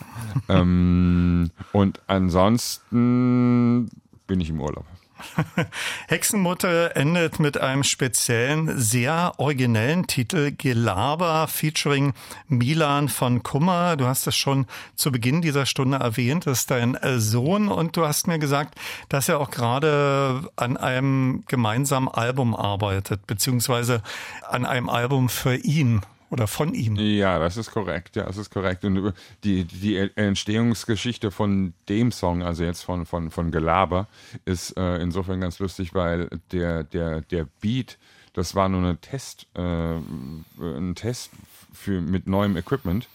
[0.50, 3.90] ähm, und ansonsten
[4.28, 4.86] bin ich im Urlaub.
[6.08, 12.14] Hexenmutter endet mit einem speziellen, sehr originellen Titel Gelaber featuring
[12.48, 13.96] Milan von Kummer.
[13.98, 14.66] Du hast es schon
[14.96, 18.76] zu Beginn dieser Stunde erwähnt, das ist dein äh, Sohn und du hast mir gesagt,
[19.10, 24.02] dass er auch gerade an einem gemeinsamen Album arbeitet, beziehungsweise
[24.50, 26.96] an einem Album für ihn oder von ihm.
[26.96, 28.16] Ja, das ist korrekt.
[28.16, 28.84] Ja, das ist korrekt.
[28.84, 29.14] Und
[29.44, 34.08] die, die Entstehungsgeschichte von dem Song, also jetzt von, von, von Gelaber,
[34.46, 37.98] ist äh, insofern ganz lustig, weil der, der, der Beat,
[38.34, 41.32] das war nur eine Test, äh, ein Test
[41.74, 43.08] für, mit neuem Equipment.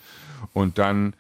[0.52, 1.14] Und dann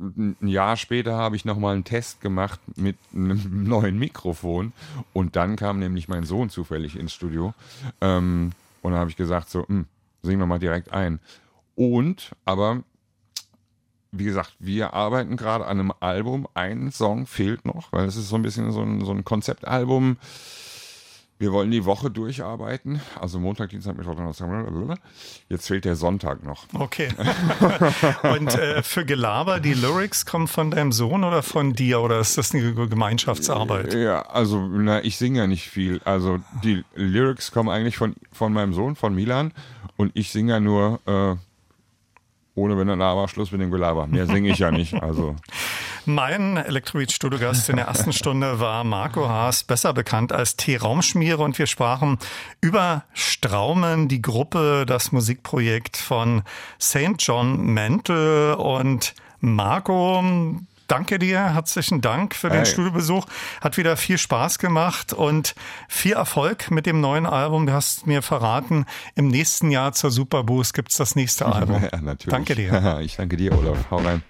[0.00, 4.72] ein Jahr später habe ich nochmal einen Test gemacht mit einem neuen Mikrofon.
[5.12, 7.54] Und dann kam nämlich mein Sohn zufällig ins Studio.
[8.00, 9.84] Ähm, und dann habe ich gesagt, so, mh,
[10.22, 11.20] singen wir mal direkt ein.
[11.74, 12.82] Und, aber,
[14.12, 16.46] wie gesagt, wir arbeiten gerade an einem Album.
[16.54, 20.18] Ein Song fehlt noch, weil es ist so ein bisschen so ein, so ein Konzeptalbum.
[21.40, 23.00] Wir wollen die Woche durcharbeiten.
[23.18, 24.98] Also Montag, Dienstag, Mittwoch, Donnerstag.
[25.48, 26.66] Jetzt fehlt der Sonntag noch.
[26.74, 27.08] Okay.
[28.34, 32.36] Und äh, für Gelaber, die Lyrics kommen von deinem Sohn oder von dir oder ist
[32.36, 33.94] das eine Gemeinschaftsarbeit?
[33.94, 36.02] Ja, also na, ich singe ja nicht viel.
[36.04, 39.52] Also die Lyrics kommen eigentlich von, von meinem Sohn, von Milan.
[39.96, 41.36] Und ich singe ja nur äh,
[42.54, 44.06] ohne wenn dann aber Schluss mit dem Gelaber.
[44.06, 44.94] Mehr singe ich ja nicht.
[44.94, 45.36] Also
[46.06, 51.66] Mein Elektrobeat-Studiogast in der ersten Stunde war Marco Haas, besser bekannt als T-Raumschmiere und wir
[51.66, 52.18] sprachen
[52.60, 56.42] über Straumen, die Gruppe, das Musikprojekt von
[56.80, 57.14] St.
[57.18, 60.22] John Mantle und Marco,
[60.90, 62.66] Danke dir, herzlichen Dank für den Hey.
[62.66, 63.24] Studiobesuch.
[63.60, 65.54] Hat wieder viel Spaß gemacht und
[65.86, 67.66] viel Erfolg mit dem neuen Album.
[67.66, 71.80] Du hast mir verraten, im nächsten Jahr zur Superboost gibt's das nächste Album.
[71.92, 72.32] ja, natürlich.
[72.32, 72.98] Danke dir.
[73.02, 73.78] Ich danke dir, Olaf.
[73.92, 74.24] Hau rein.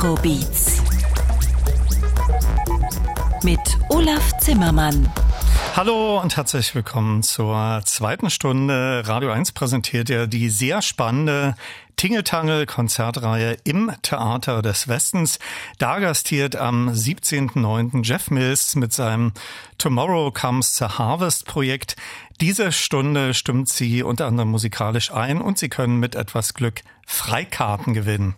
[0.00, 0.82] Elektrobeats
[3.42, 5.12] mit Olaf Zimmermann.
[5.76, 9.02] Hallo und herzlich willkommen zur zweiten Stunde.
[9.04, 11.54] Radio 1 präsentiert ja die sehr spannende
[11.96, 15.38] Tingeltangel-Konzertreihe im Theater des Westens.
[15.76, 18.02] Da gastiert am 17.09.
[18.02, 19.32] Jeff Mills mit seinem
[19.76, 21.96] Tomorrow Comes the Harvest Projekt.
[22.40, 27.92] Diese Stunde stimmt sie unter anderem musikalisch ein und Sie können mit etwas Glück Freikarten
[27.92, 28.36] gewinnen.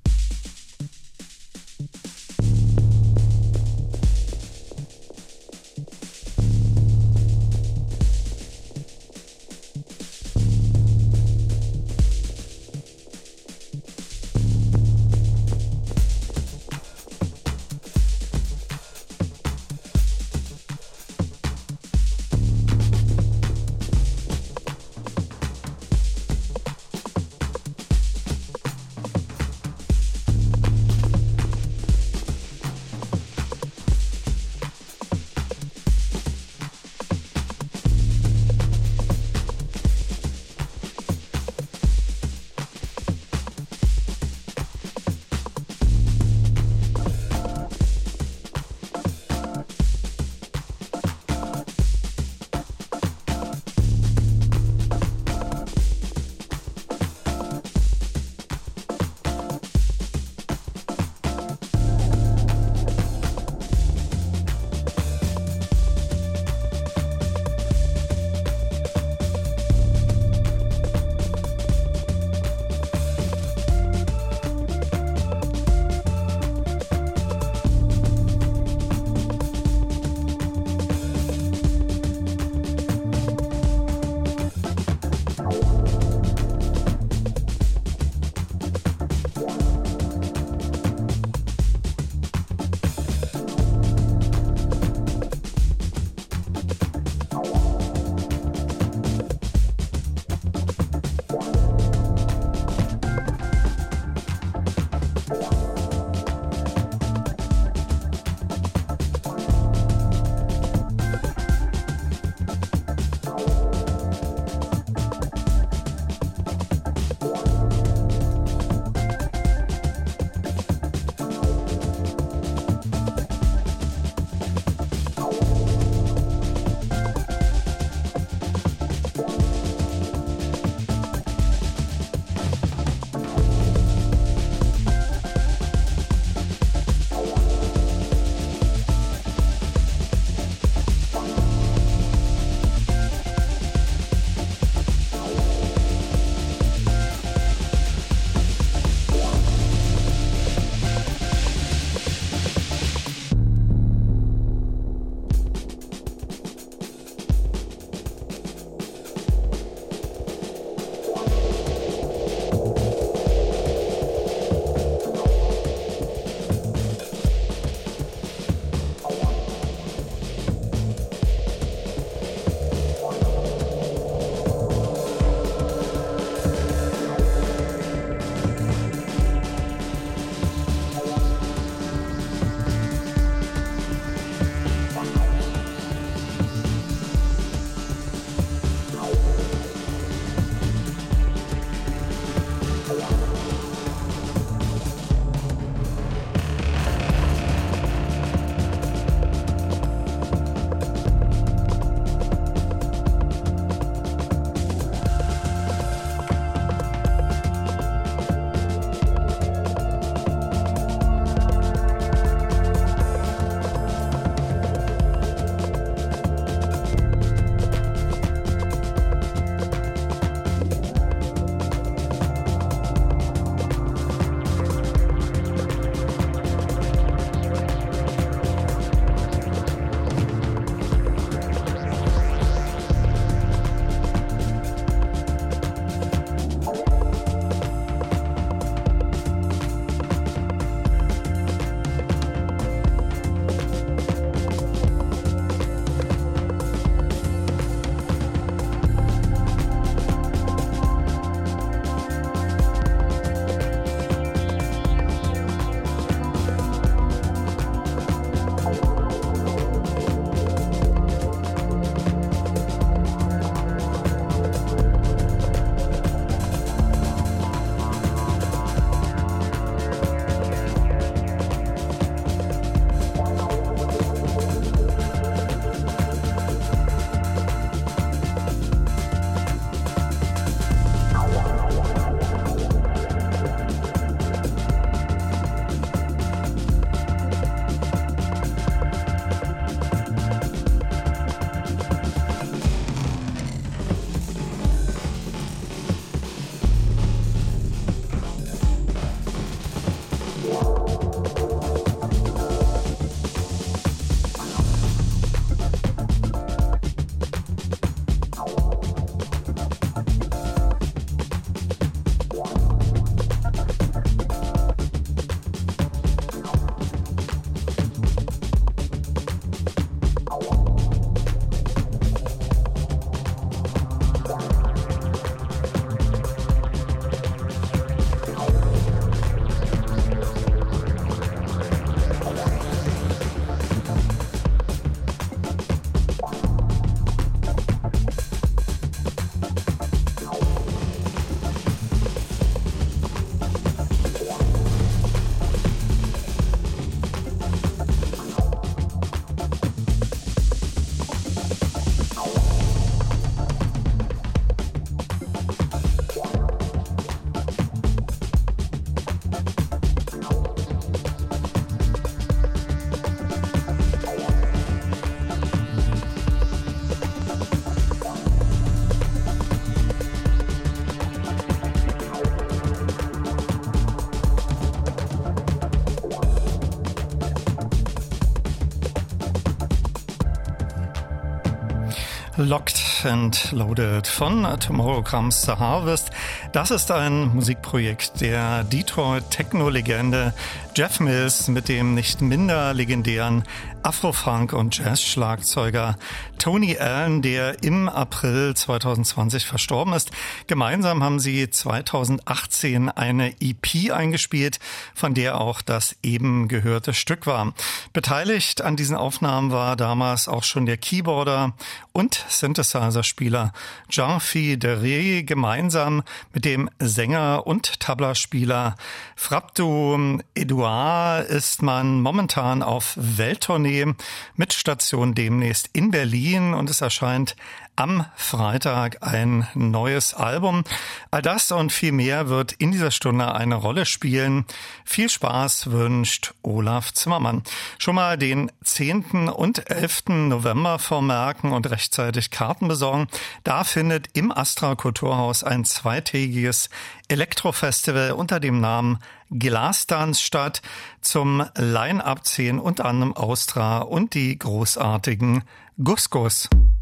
[383.04, 386.10] And Loaded von Tomorrow Comes the Harvest.
[386.52, 390.34] Das ist ein Musikprojekt der Detroit Techno-Legende
[390.74, 393.44] Jeff Mills mit dem nicht minder legendären
[393.82, 395.96] Afro-Funk- und Jazz-Schlagzeuger
[396.38, 400.12] Tony Allen, der im April 2020 verstorben ist.
[400.46, 404.60] Gemeinsam haben sie 2018 eine EP eingespielt,
[404.94, 407.54] von der auch das eben gehörte Stück war.
[407.92, 411.54] Beteiligt an diesen Aufnahmen war damals auch schon der Keyboarder
[411.92, 413.52] und Synthesizer-Spieler
[413.88, 418.76] Jean-Phi Deré gemeinsam mit dem Sänger und Tablaspieler
[419.16, 423.94] Frabdo Edouard ist man momentan auf Welttournee
[424.36, 427.36] mit Station demnächst in Berlin und es erscheint
[427.82, 430.62] am Freitag ein neues Album.
[431.10, 434.44] All das und viel mehr wird in dieser Stunde eine Rolle spielen.
[434.84, 437.42] Viel Spaß wünscht Olaf Zimmermann.
[437.80, 439.28] Schon mal den 10.
[439.28, 440.04] und 11.
[440.28, 443.08] November vormerken und rechtzeitig Karten besorgen.
[443.42, 446.70] Da findet im Astra Kulturhaus ein zweitägiges
[447.08, 450.62] Elektrofestival unter dem Namen Glasdance statt.
[451.00, 455.42] Zum Line-Up 10 unter anderem Austra und die großartigen
[455.82, 456.48] Gusgus.
[456.48, 456.81] Waiting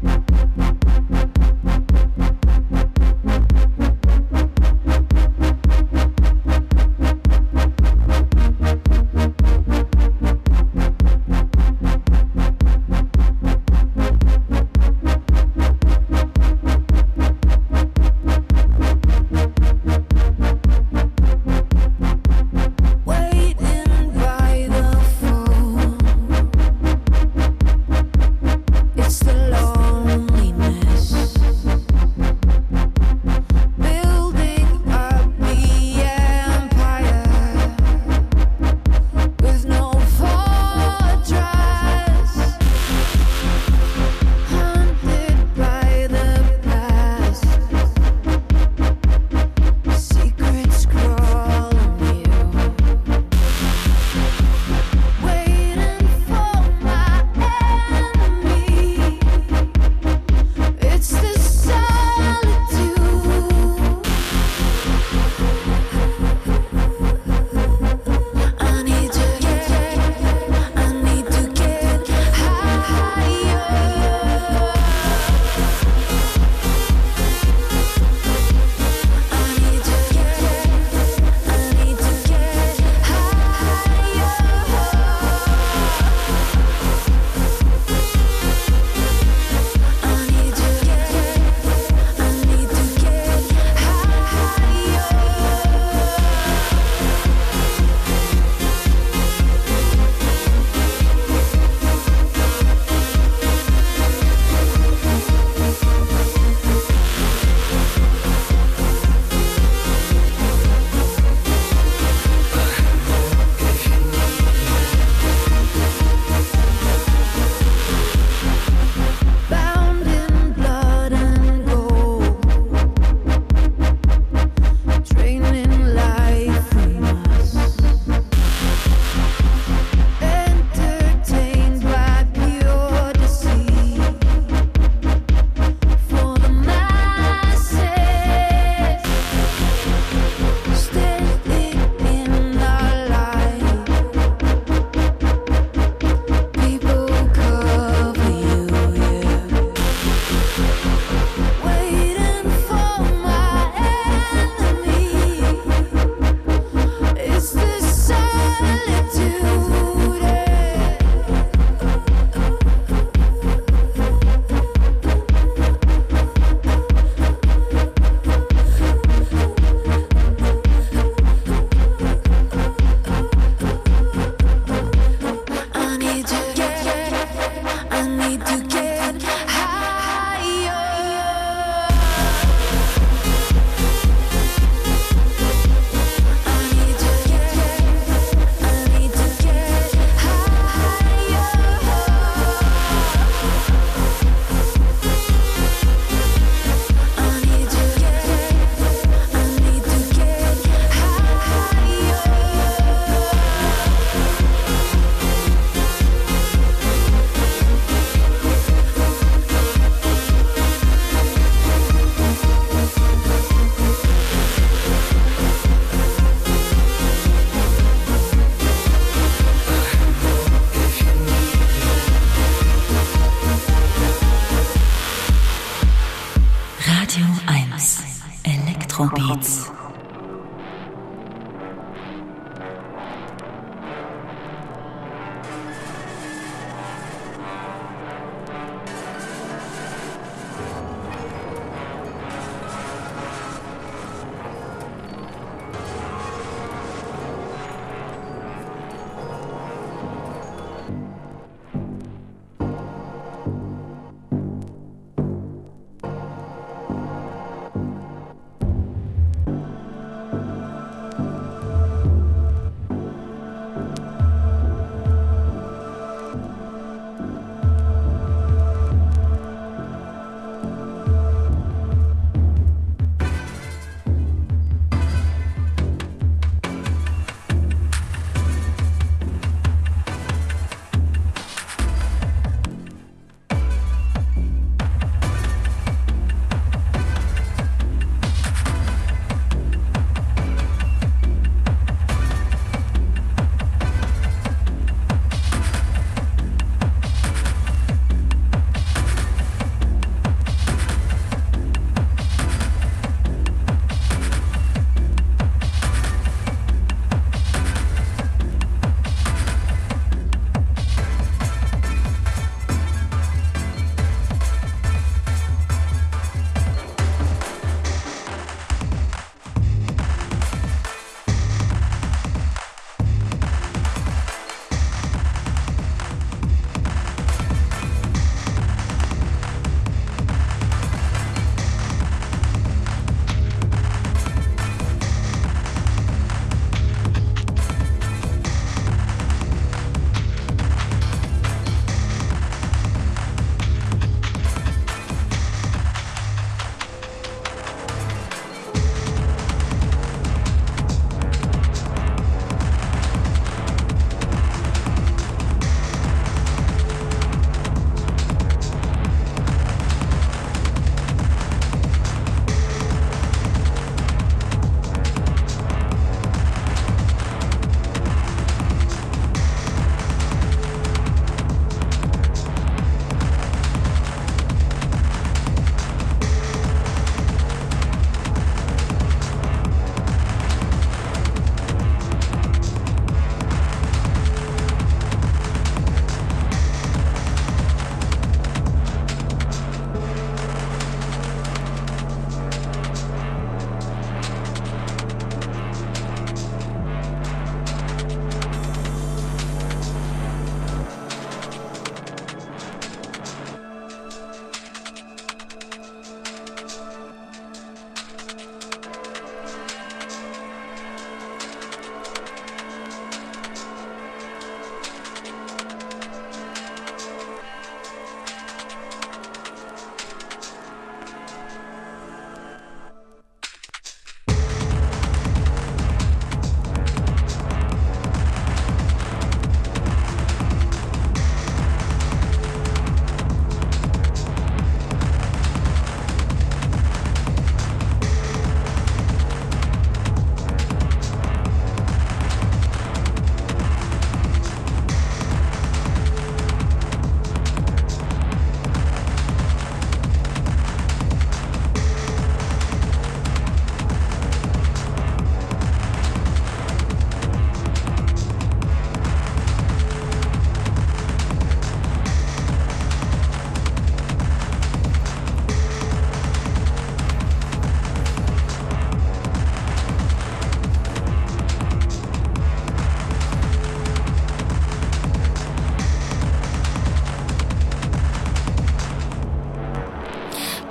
[0.00, 0.77] Thank you.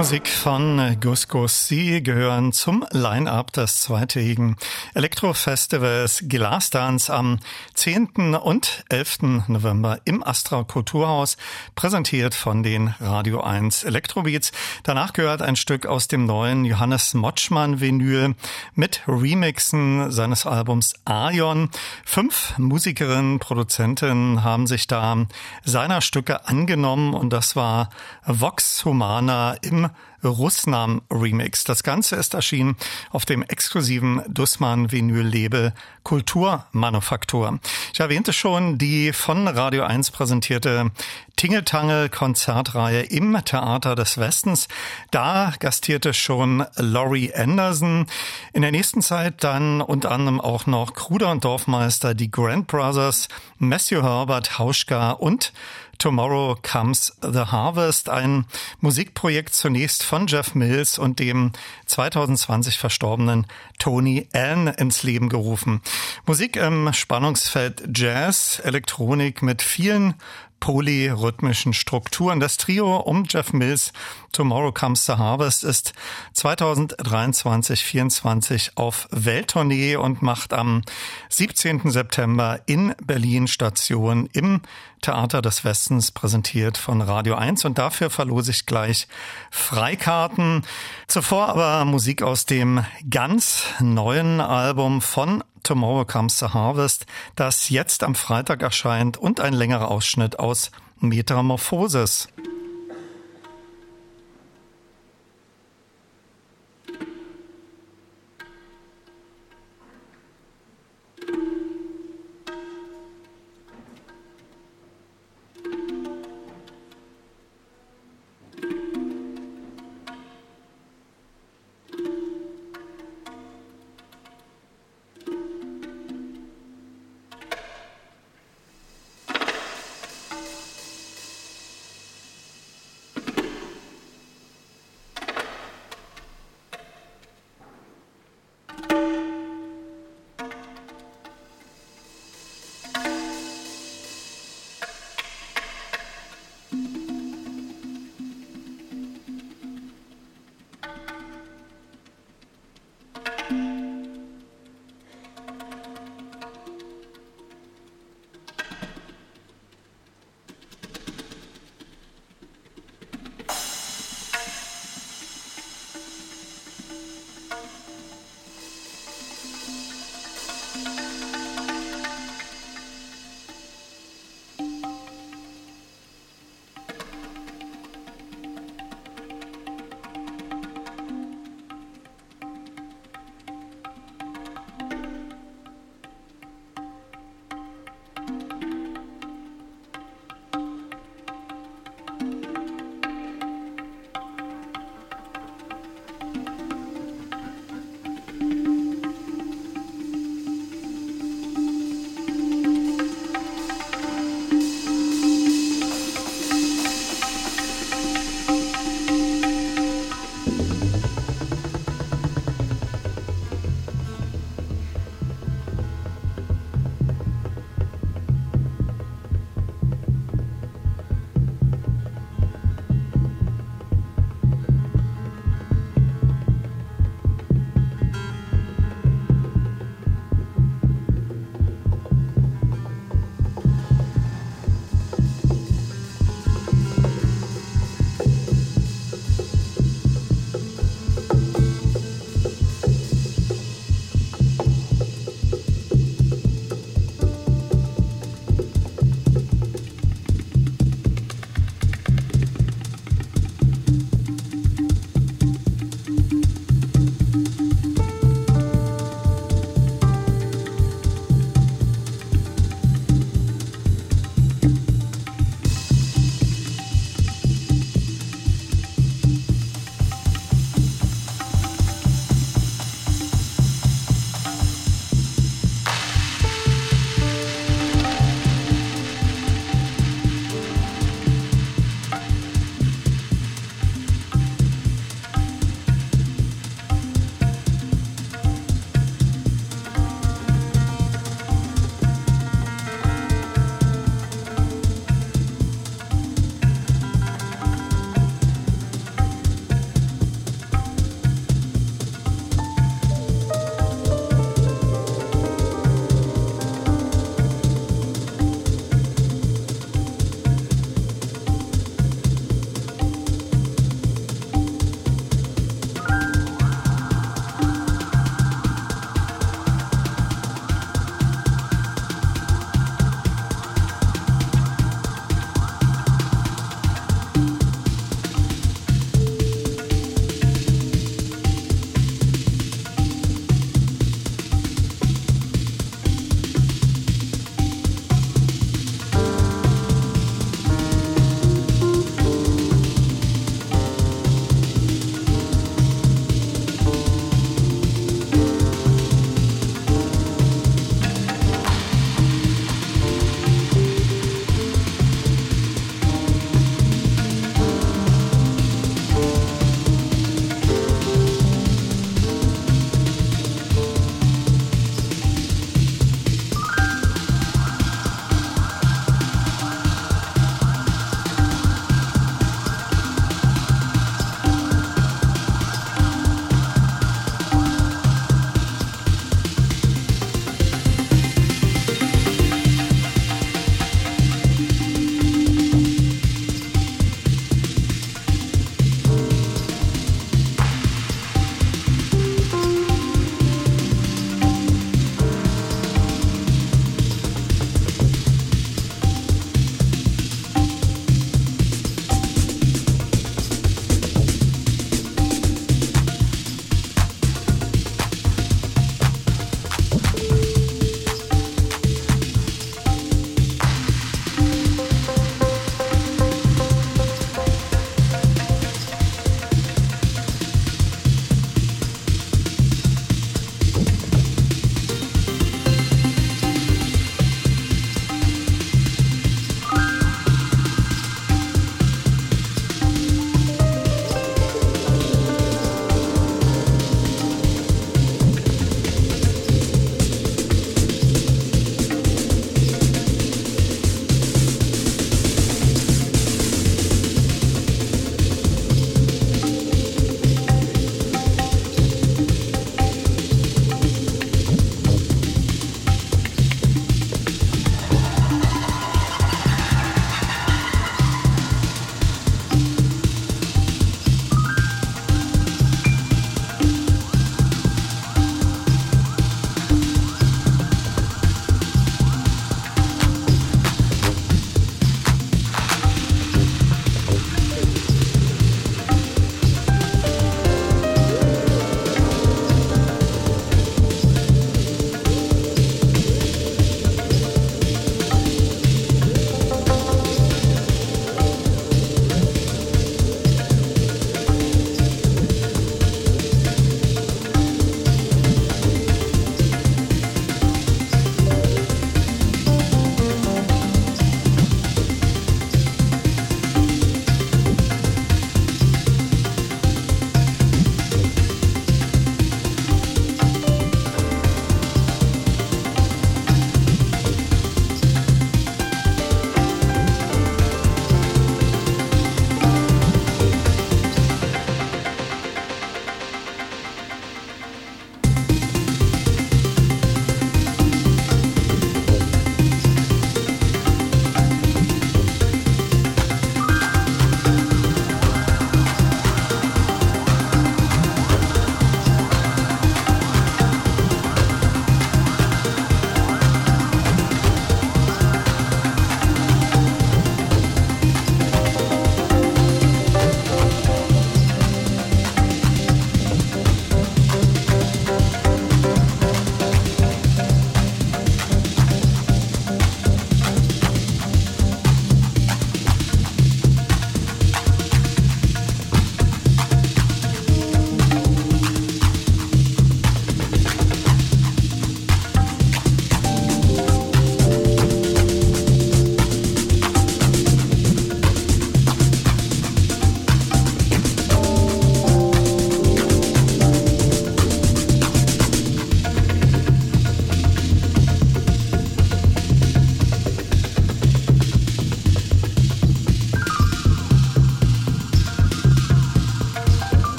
[0.00, 1.68] Musik von Gus Gus.
[1.68, 4.56] Sie gehören zum Line-Up des zweitägigen
[4.94, 7.38] Elektrofestivals Glasdance am
[7.74, 8.34] 10.
[8.34, 9.48] und 11.
[9.48, 11.36] November im Astra Kulturhaus,
[11.74, 14.52] präsentiert von den Radio 1 Elektrobeats.
[14.90, 18.34] Danach gehört ein Stück aus dem neuen Johannes Motschmann Vinyl
[18.74, 21.70] mit Remixen seines Albums Aion.
[22.04, 25.26] Fünf Musikerinnen, Produzentinnen haben sich da
[25.62, 27.90] seiner Stücke angenommen und das war
[28.26, 29.90] Vox Humana im
[30.24, 31.64] Russnam Remix.
[31.64, 32.76] Das Ganze ist erschienen
[33.10, 35.72] auf dem exklusiven Dussmann Vinyl Label
[36.02, 37.58] Kulturmanufaktur.
[37.92, 40.90] Ich erwähnte schon die von Radio 1 präsentierte
[41.36, 44.68] Tingeltangel Konzertreihe im Theater des Westens.
[45.10, 48.06] Da gastierte schon Laurie Anderson.
[48.52, 53.28] In der nächsten Zeit dann unter anderem auch noch Kruder und Dorfmeister, die Grand Brothers,
[53.58, 55.52] Matthew Herbert, Hauschka und
[56.00, 58.46] Tomorrow Comes the Harvest, ein
[58.80, 61.52] Musikprojekt zunächst von Jeff Mills und dem
[61.84, 63.46] 2020 verstorbenen
[63.78, 65.82] Tony Allen ins Leben gerufen.
[66.24, 70.14] Musik im Spannungsfeld Jazz, Elektronik mit vielen
[70.60, 72.38] polyrhythmischen Strukturen.
[72.38, 73.92] Das Trio um Jeff Mills
[74.32, 75.92] Tomorrow Comes the Harvest ist
[76.36, 80.82] 2023-24 auf Welttournee und macht am
[81.30, 81.90] 17.
[81.90, 84.60] September in Berlin Station im
[85.02, 89.08] Theater des Westens präsentiert von Radio 1 und dafür verlose ich gleich
[89.50, 90.62] Freikarten.
[91.08, 97.06] Zuvor aber Musik aus dem ganz neuen Album von Tomorrow Comes the Harvest,
[97.36, 102.28] das jetzt am Freitag erscheint und ein längerer Ausschnitt aus Metamorphosis.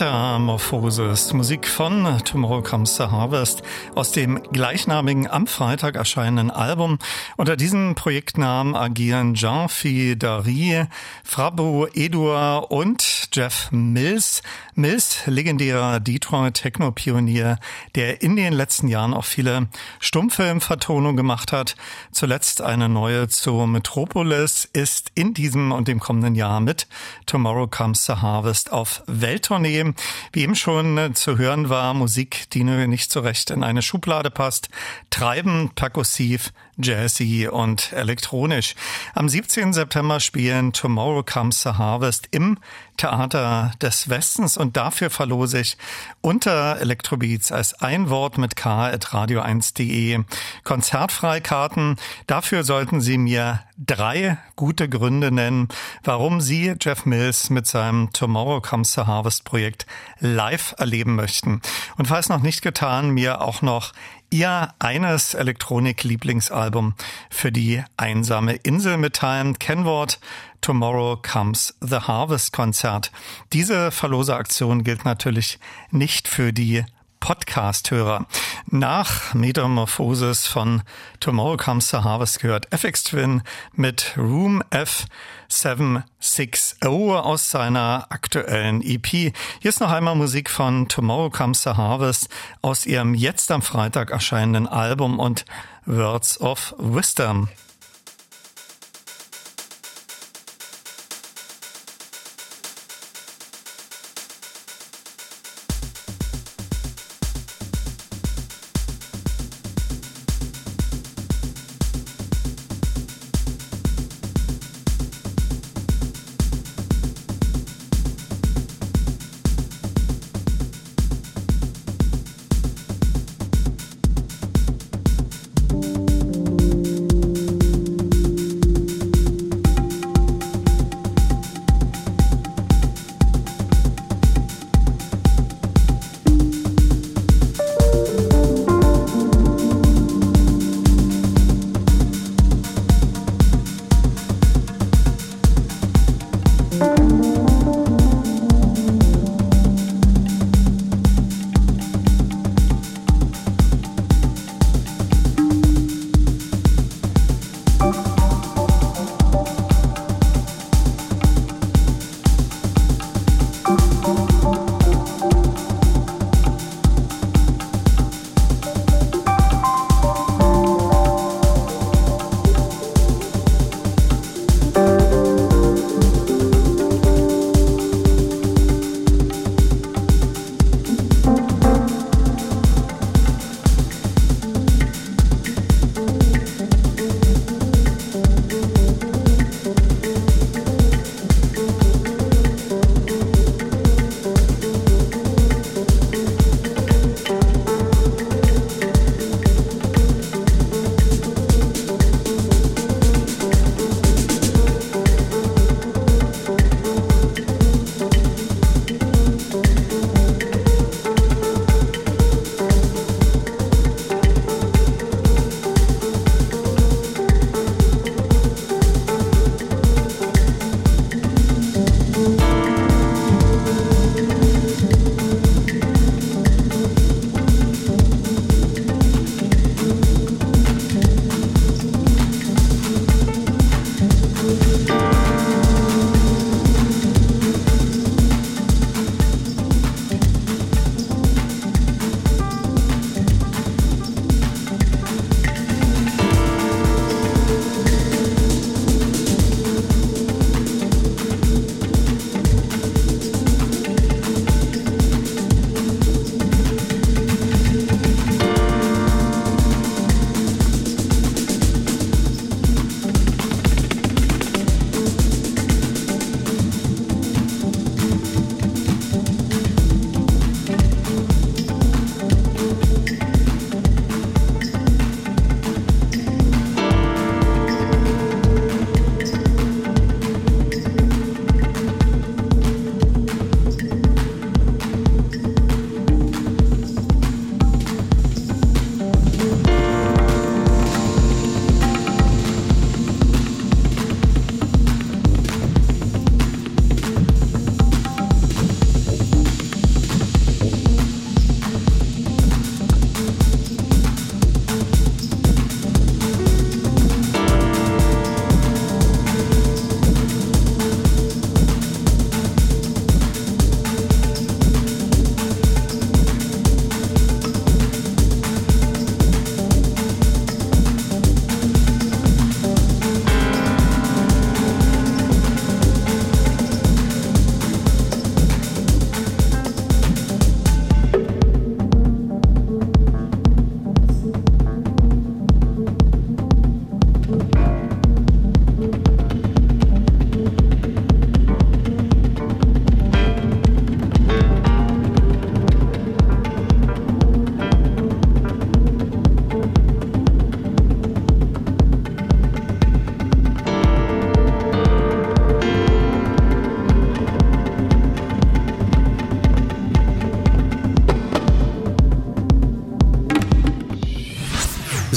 [0.00, 3.62] Metamorphosis, Musik von Tomorrow Comes the Harvest
[3.94, 6.98] aus dem gleichnamigen am Freitag erscheinenden Album.
[7.36, 10.86] Unter diesem Projektnamen agieren Jean-Phi Dari,
[11.22, 14.42] Frabo Edouard und Jeff Mills.
[14.74, 17.58] Mills, legendärer Detroit-Techno-Pionier,
[17.94, 19.68] der in den letzten Jahren auch viele
[19.98, 21.76] Stummfilmvertonungen gemacht hat.
[22.12, 26.86] Zuletzt eine neue zu Metropolis ist in diesem und dem kommenden Jahr mit
[27.26, 29.92] Tomorrow Comes the Harvest auf Welttournee.
[30.32, 34.30] Wie eben schon zu hören war, Musik, die nur nicht so recht in eine Schublade
[34.30, 34.68] passt.
[35.10, 36.52] Treibend, perkussiv,
[36.82, 38.74] jazzy und elektronisch.
[39.14, 39.72] Am 17.
[39.72, 42.58] September spielen Tomorrow Comes the Harvest im
[42.96, 45.78] Theater des Westens und dafür verlose ich
[46.20, 50.22] unter Elektrobeats als ein Wort mit K at radio1.de
[50.64, 51.96] Konzertfreikarten.
[52.26, 55.68] Dafür sollten Sie mir drei gute Gründe nennen,
[56.04, 59.86] warum Sie Jeff Mills mit seinem Tomorrow Comes the Harvest Projekt
[60.18, 61.62] live erleben möchten.
[61.96, 63.92] Und falls noch nicht getan, mir auch noch
[64.32, 66.94] Ihr eines Elektronik-Lieblingsalbum
[67.30, 69.58] für die einsame Insel mitteilen.
[69.58, 70.20] Kennwort
[70.60, 73.10] Tomorrow Comes the Harvest Konzert.
[73.52, 75.58] Diese Verloseaktion gilt natürlich
[75.90, 76.84] nicht für die
[77.20, 78.26] Podcast-Hörer.
[78.66, 80.82] Nach Metamorphosis von
[81.20, 83.42] Tomorrow Comes the Harvest gehört FX Twin
[83.74, 89.06] mit Room F760 aus seiner aktuellen EP.
[89.06, 89.32] Hier
[89.62, 92.28] ist noch einmal Musik von Tomorrow Comes the Harvest
[92.62, 95.44] aus ihrem jetzt am Freitag erscheinenden Album und
[95.86, 97.48] Words of Wisdom.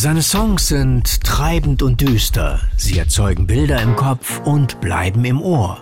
[0.04, 2.60] Seine Songs sind treibend und düster.
[2.76, 5.82] Sie erzeugen Bilder im Kopf und bleiben im Ohr.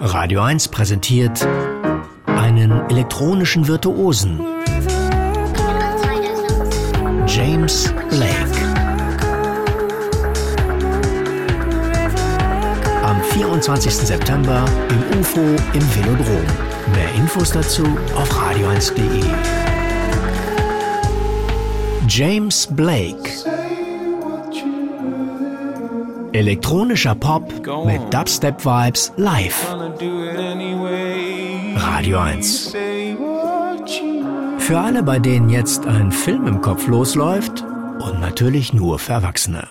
[0.00, 1.46] Radio 1 präsentiert
[2.24, 4.40] eine einen elektronischen Virtuosen.
[7.26, 8.58] James Blake.
[13.04, 13.92] Am 24.
[13.94, 15.40] September im UFO
[15.74, 16.46] im Velodrom.
[16.94, 17.84] Mehr Infos dazu
[18.16, 19.67] auf radio1.de.
[22.20, 23.30] James Blake.
[26.32, 27.48] Elektronischer Pop
[27.86, 29.76] mit Dubstep-Vibes live.
[31.76, 32.74] Radio 1.
[34.58, 37.64] Für alle, bei denen jetzt ein Film im Kopf losläuft
[38.00, 39.68] und natürlich nur für Erwachsene.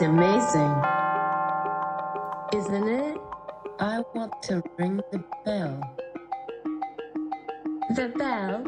[0.00, 0.74] It's amazing.
[2.54, 3.18] Isn't it?
[3.80, 5.96] I want to ring the bell.
[7.96, 8.62] The bell.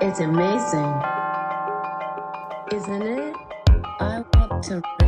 [0.00, 0.94] It's amazing.
[2.72, 3.34] Isn't it?
[3.98, 4.99] I want to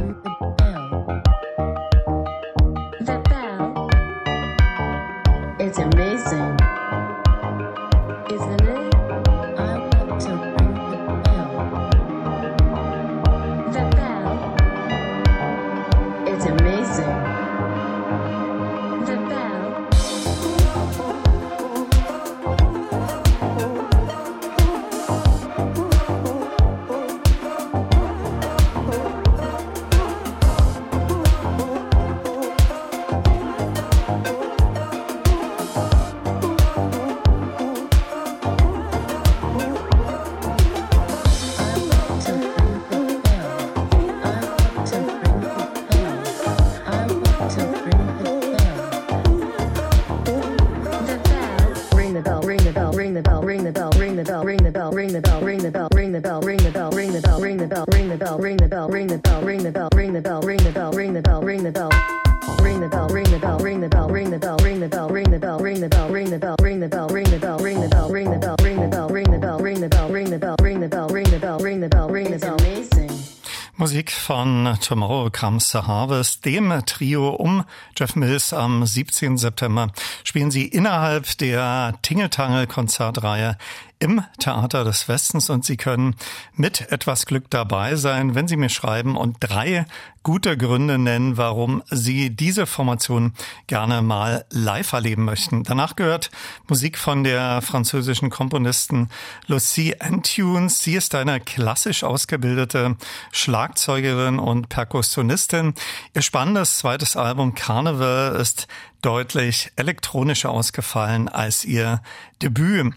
[74.83, 77.65] Tomorrow Comes the Harvest, dem Trio um
[77.97, 79.39] Jeff Mills am 17.
[79.39, 79.93] September,
[80.25, 83.57] spielen sie innerhalb der Tingeltangel-Konzertreihe
[84.03, 86.17] im Theater des Westens und Sie können
[86.55, 89.87] mit etwas Glück dabei sein, wenn Sie mir schreiben und drei
[90.25, 93.33] gute Gründe nennen, warum Sie diese Formation
[93.69, 95.63] gerne mal live erleben möchten.
[95.63, 96.33] Danach gehört
[96.69, 99.09] Musik von der französischen Komponistin
[99.47, 100.81] Lucie Antunes.
[100.81, 102.97] Sie ist eine klassisch ausgebildete
[103.31, 105.75] Schlagzeugerin und Perkussionistin.
[106.15, 108.67] Ihr spannendes zweites Album Carnival ist
[109.03, 112.01] deutlich elektronischer ausgefallen als ihr
[112.41, 112.95] Debüt.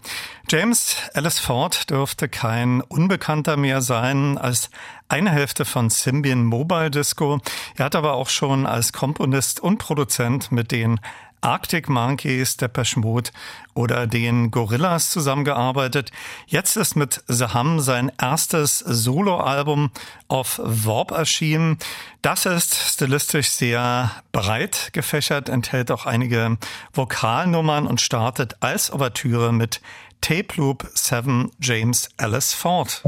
[0.48, 4.70] James Alice Ford dürfte kein Unbekannter mehr sein als
[5.08, 7.40] eine Hälfte von Symbian Mobile Disco.
[7.76, 11.00] Er hat aber auch schon als Komponist und Produzent mit den
[11.40, 13.30] Arctic Monkeys, der Mode
[13.74, 16.10] oder den Gorillas zusammengearbeitet.
[16.46, 19.90] Jetzt ist mit The Hum sein erstes Soloalbum
[20.28, 21.78] auf Warp erschienen.
[22.22, 26.58] Das ist stilistisch sehr breit gefächert, enthält auch einige
[26.92, 29.80] Vokalnummern und startet als Ouvertüre mit
[30.20, 33.02] Tape Loop 7 James Ellis Ford.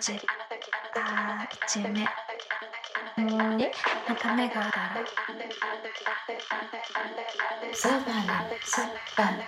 [0.00, 0.12] じ
[0.94, 2.06] あじめに
[4.06, 5.04] また目があたら
[7.74, 9.42] サバナサバナ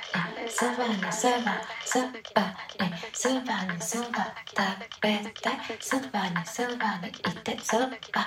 [0.49, 2.43] サバナサバナサバ
[2.79, 4.59] ナサバナサバ食
[4.91, 8.19] べたいサバナサバナ行ってサバ食べ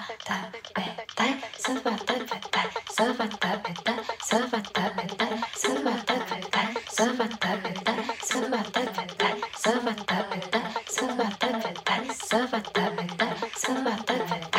[1.13, 10.62] たいサバ食べたいサバ食べたいサバ食べたいサバ食べたいサバ食べたいサバ食べたいサバ食べたい
[12.33, 14.52] Self-attack, self-attack.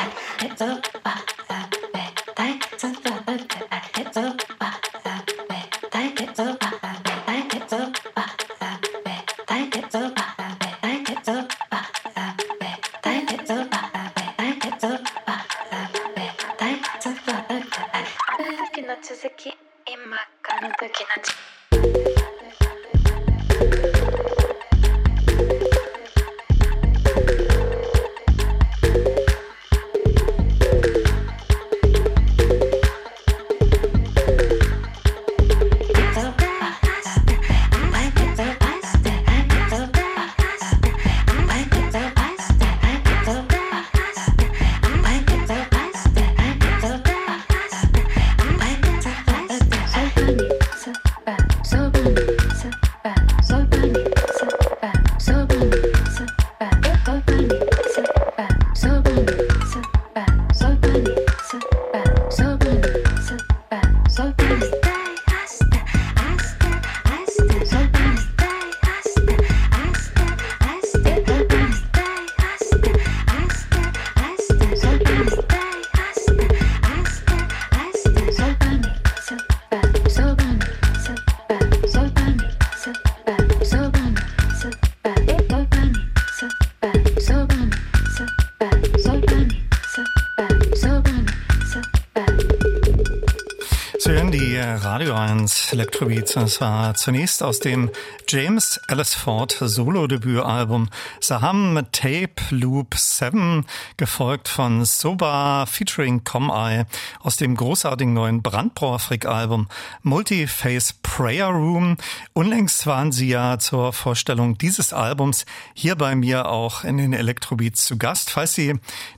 [95.74, 96.34] Electrobeats.
[96.34, 97.90] Das war zunächst aus dem
[98.28, 100.88] James Ellis Ford Solo-Debütalbum
[101.18, 106.86] Saham Tape Loop 7, gefolgt von Soba featuring Com-Eye
[107.20, 109.66] aus dem großartigen neuen Brandbrauer-Frick-Album
[110.02, 111.96] Multiface Prayer Room.
[112.32, 117.84] Unlängst waren Sie ja zur Vorstellung dieses Albums hier bei mir auch in den Electrobeats
[117.84, 118.30] zu Gast.
[118.30, 118.74] Falls Sie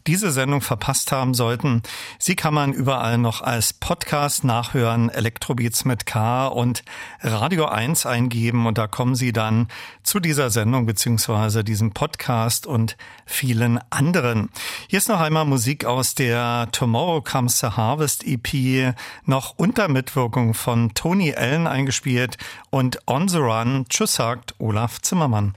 [0.07, 1.81] diese Sendung verpasst haben sollten,
[2.19, 5.09] sie kann man überall noch als Podcast nachhören.
[5.09, 6.85] Electrobeats mit K und
[7.23, 9.69] Radio 1 eingeben und da kommen Sie dann
[10.03, 14.51] zu dieser Sendung beziehungsweise diesem Podcast und vielen anderen.
[14.89, 18.95] Hier ist noch einmal Musik aus der Tomorrow Comes the Harvest EP,
[19.25, 22.37] noch unter Mitwirkung von Tony Allen eingespielt
[22.71, 23.87] und On the Run.
[23.89, 25.57] Tschüss sagt Olaf Zimmermann.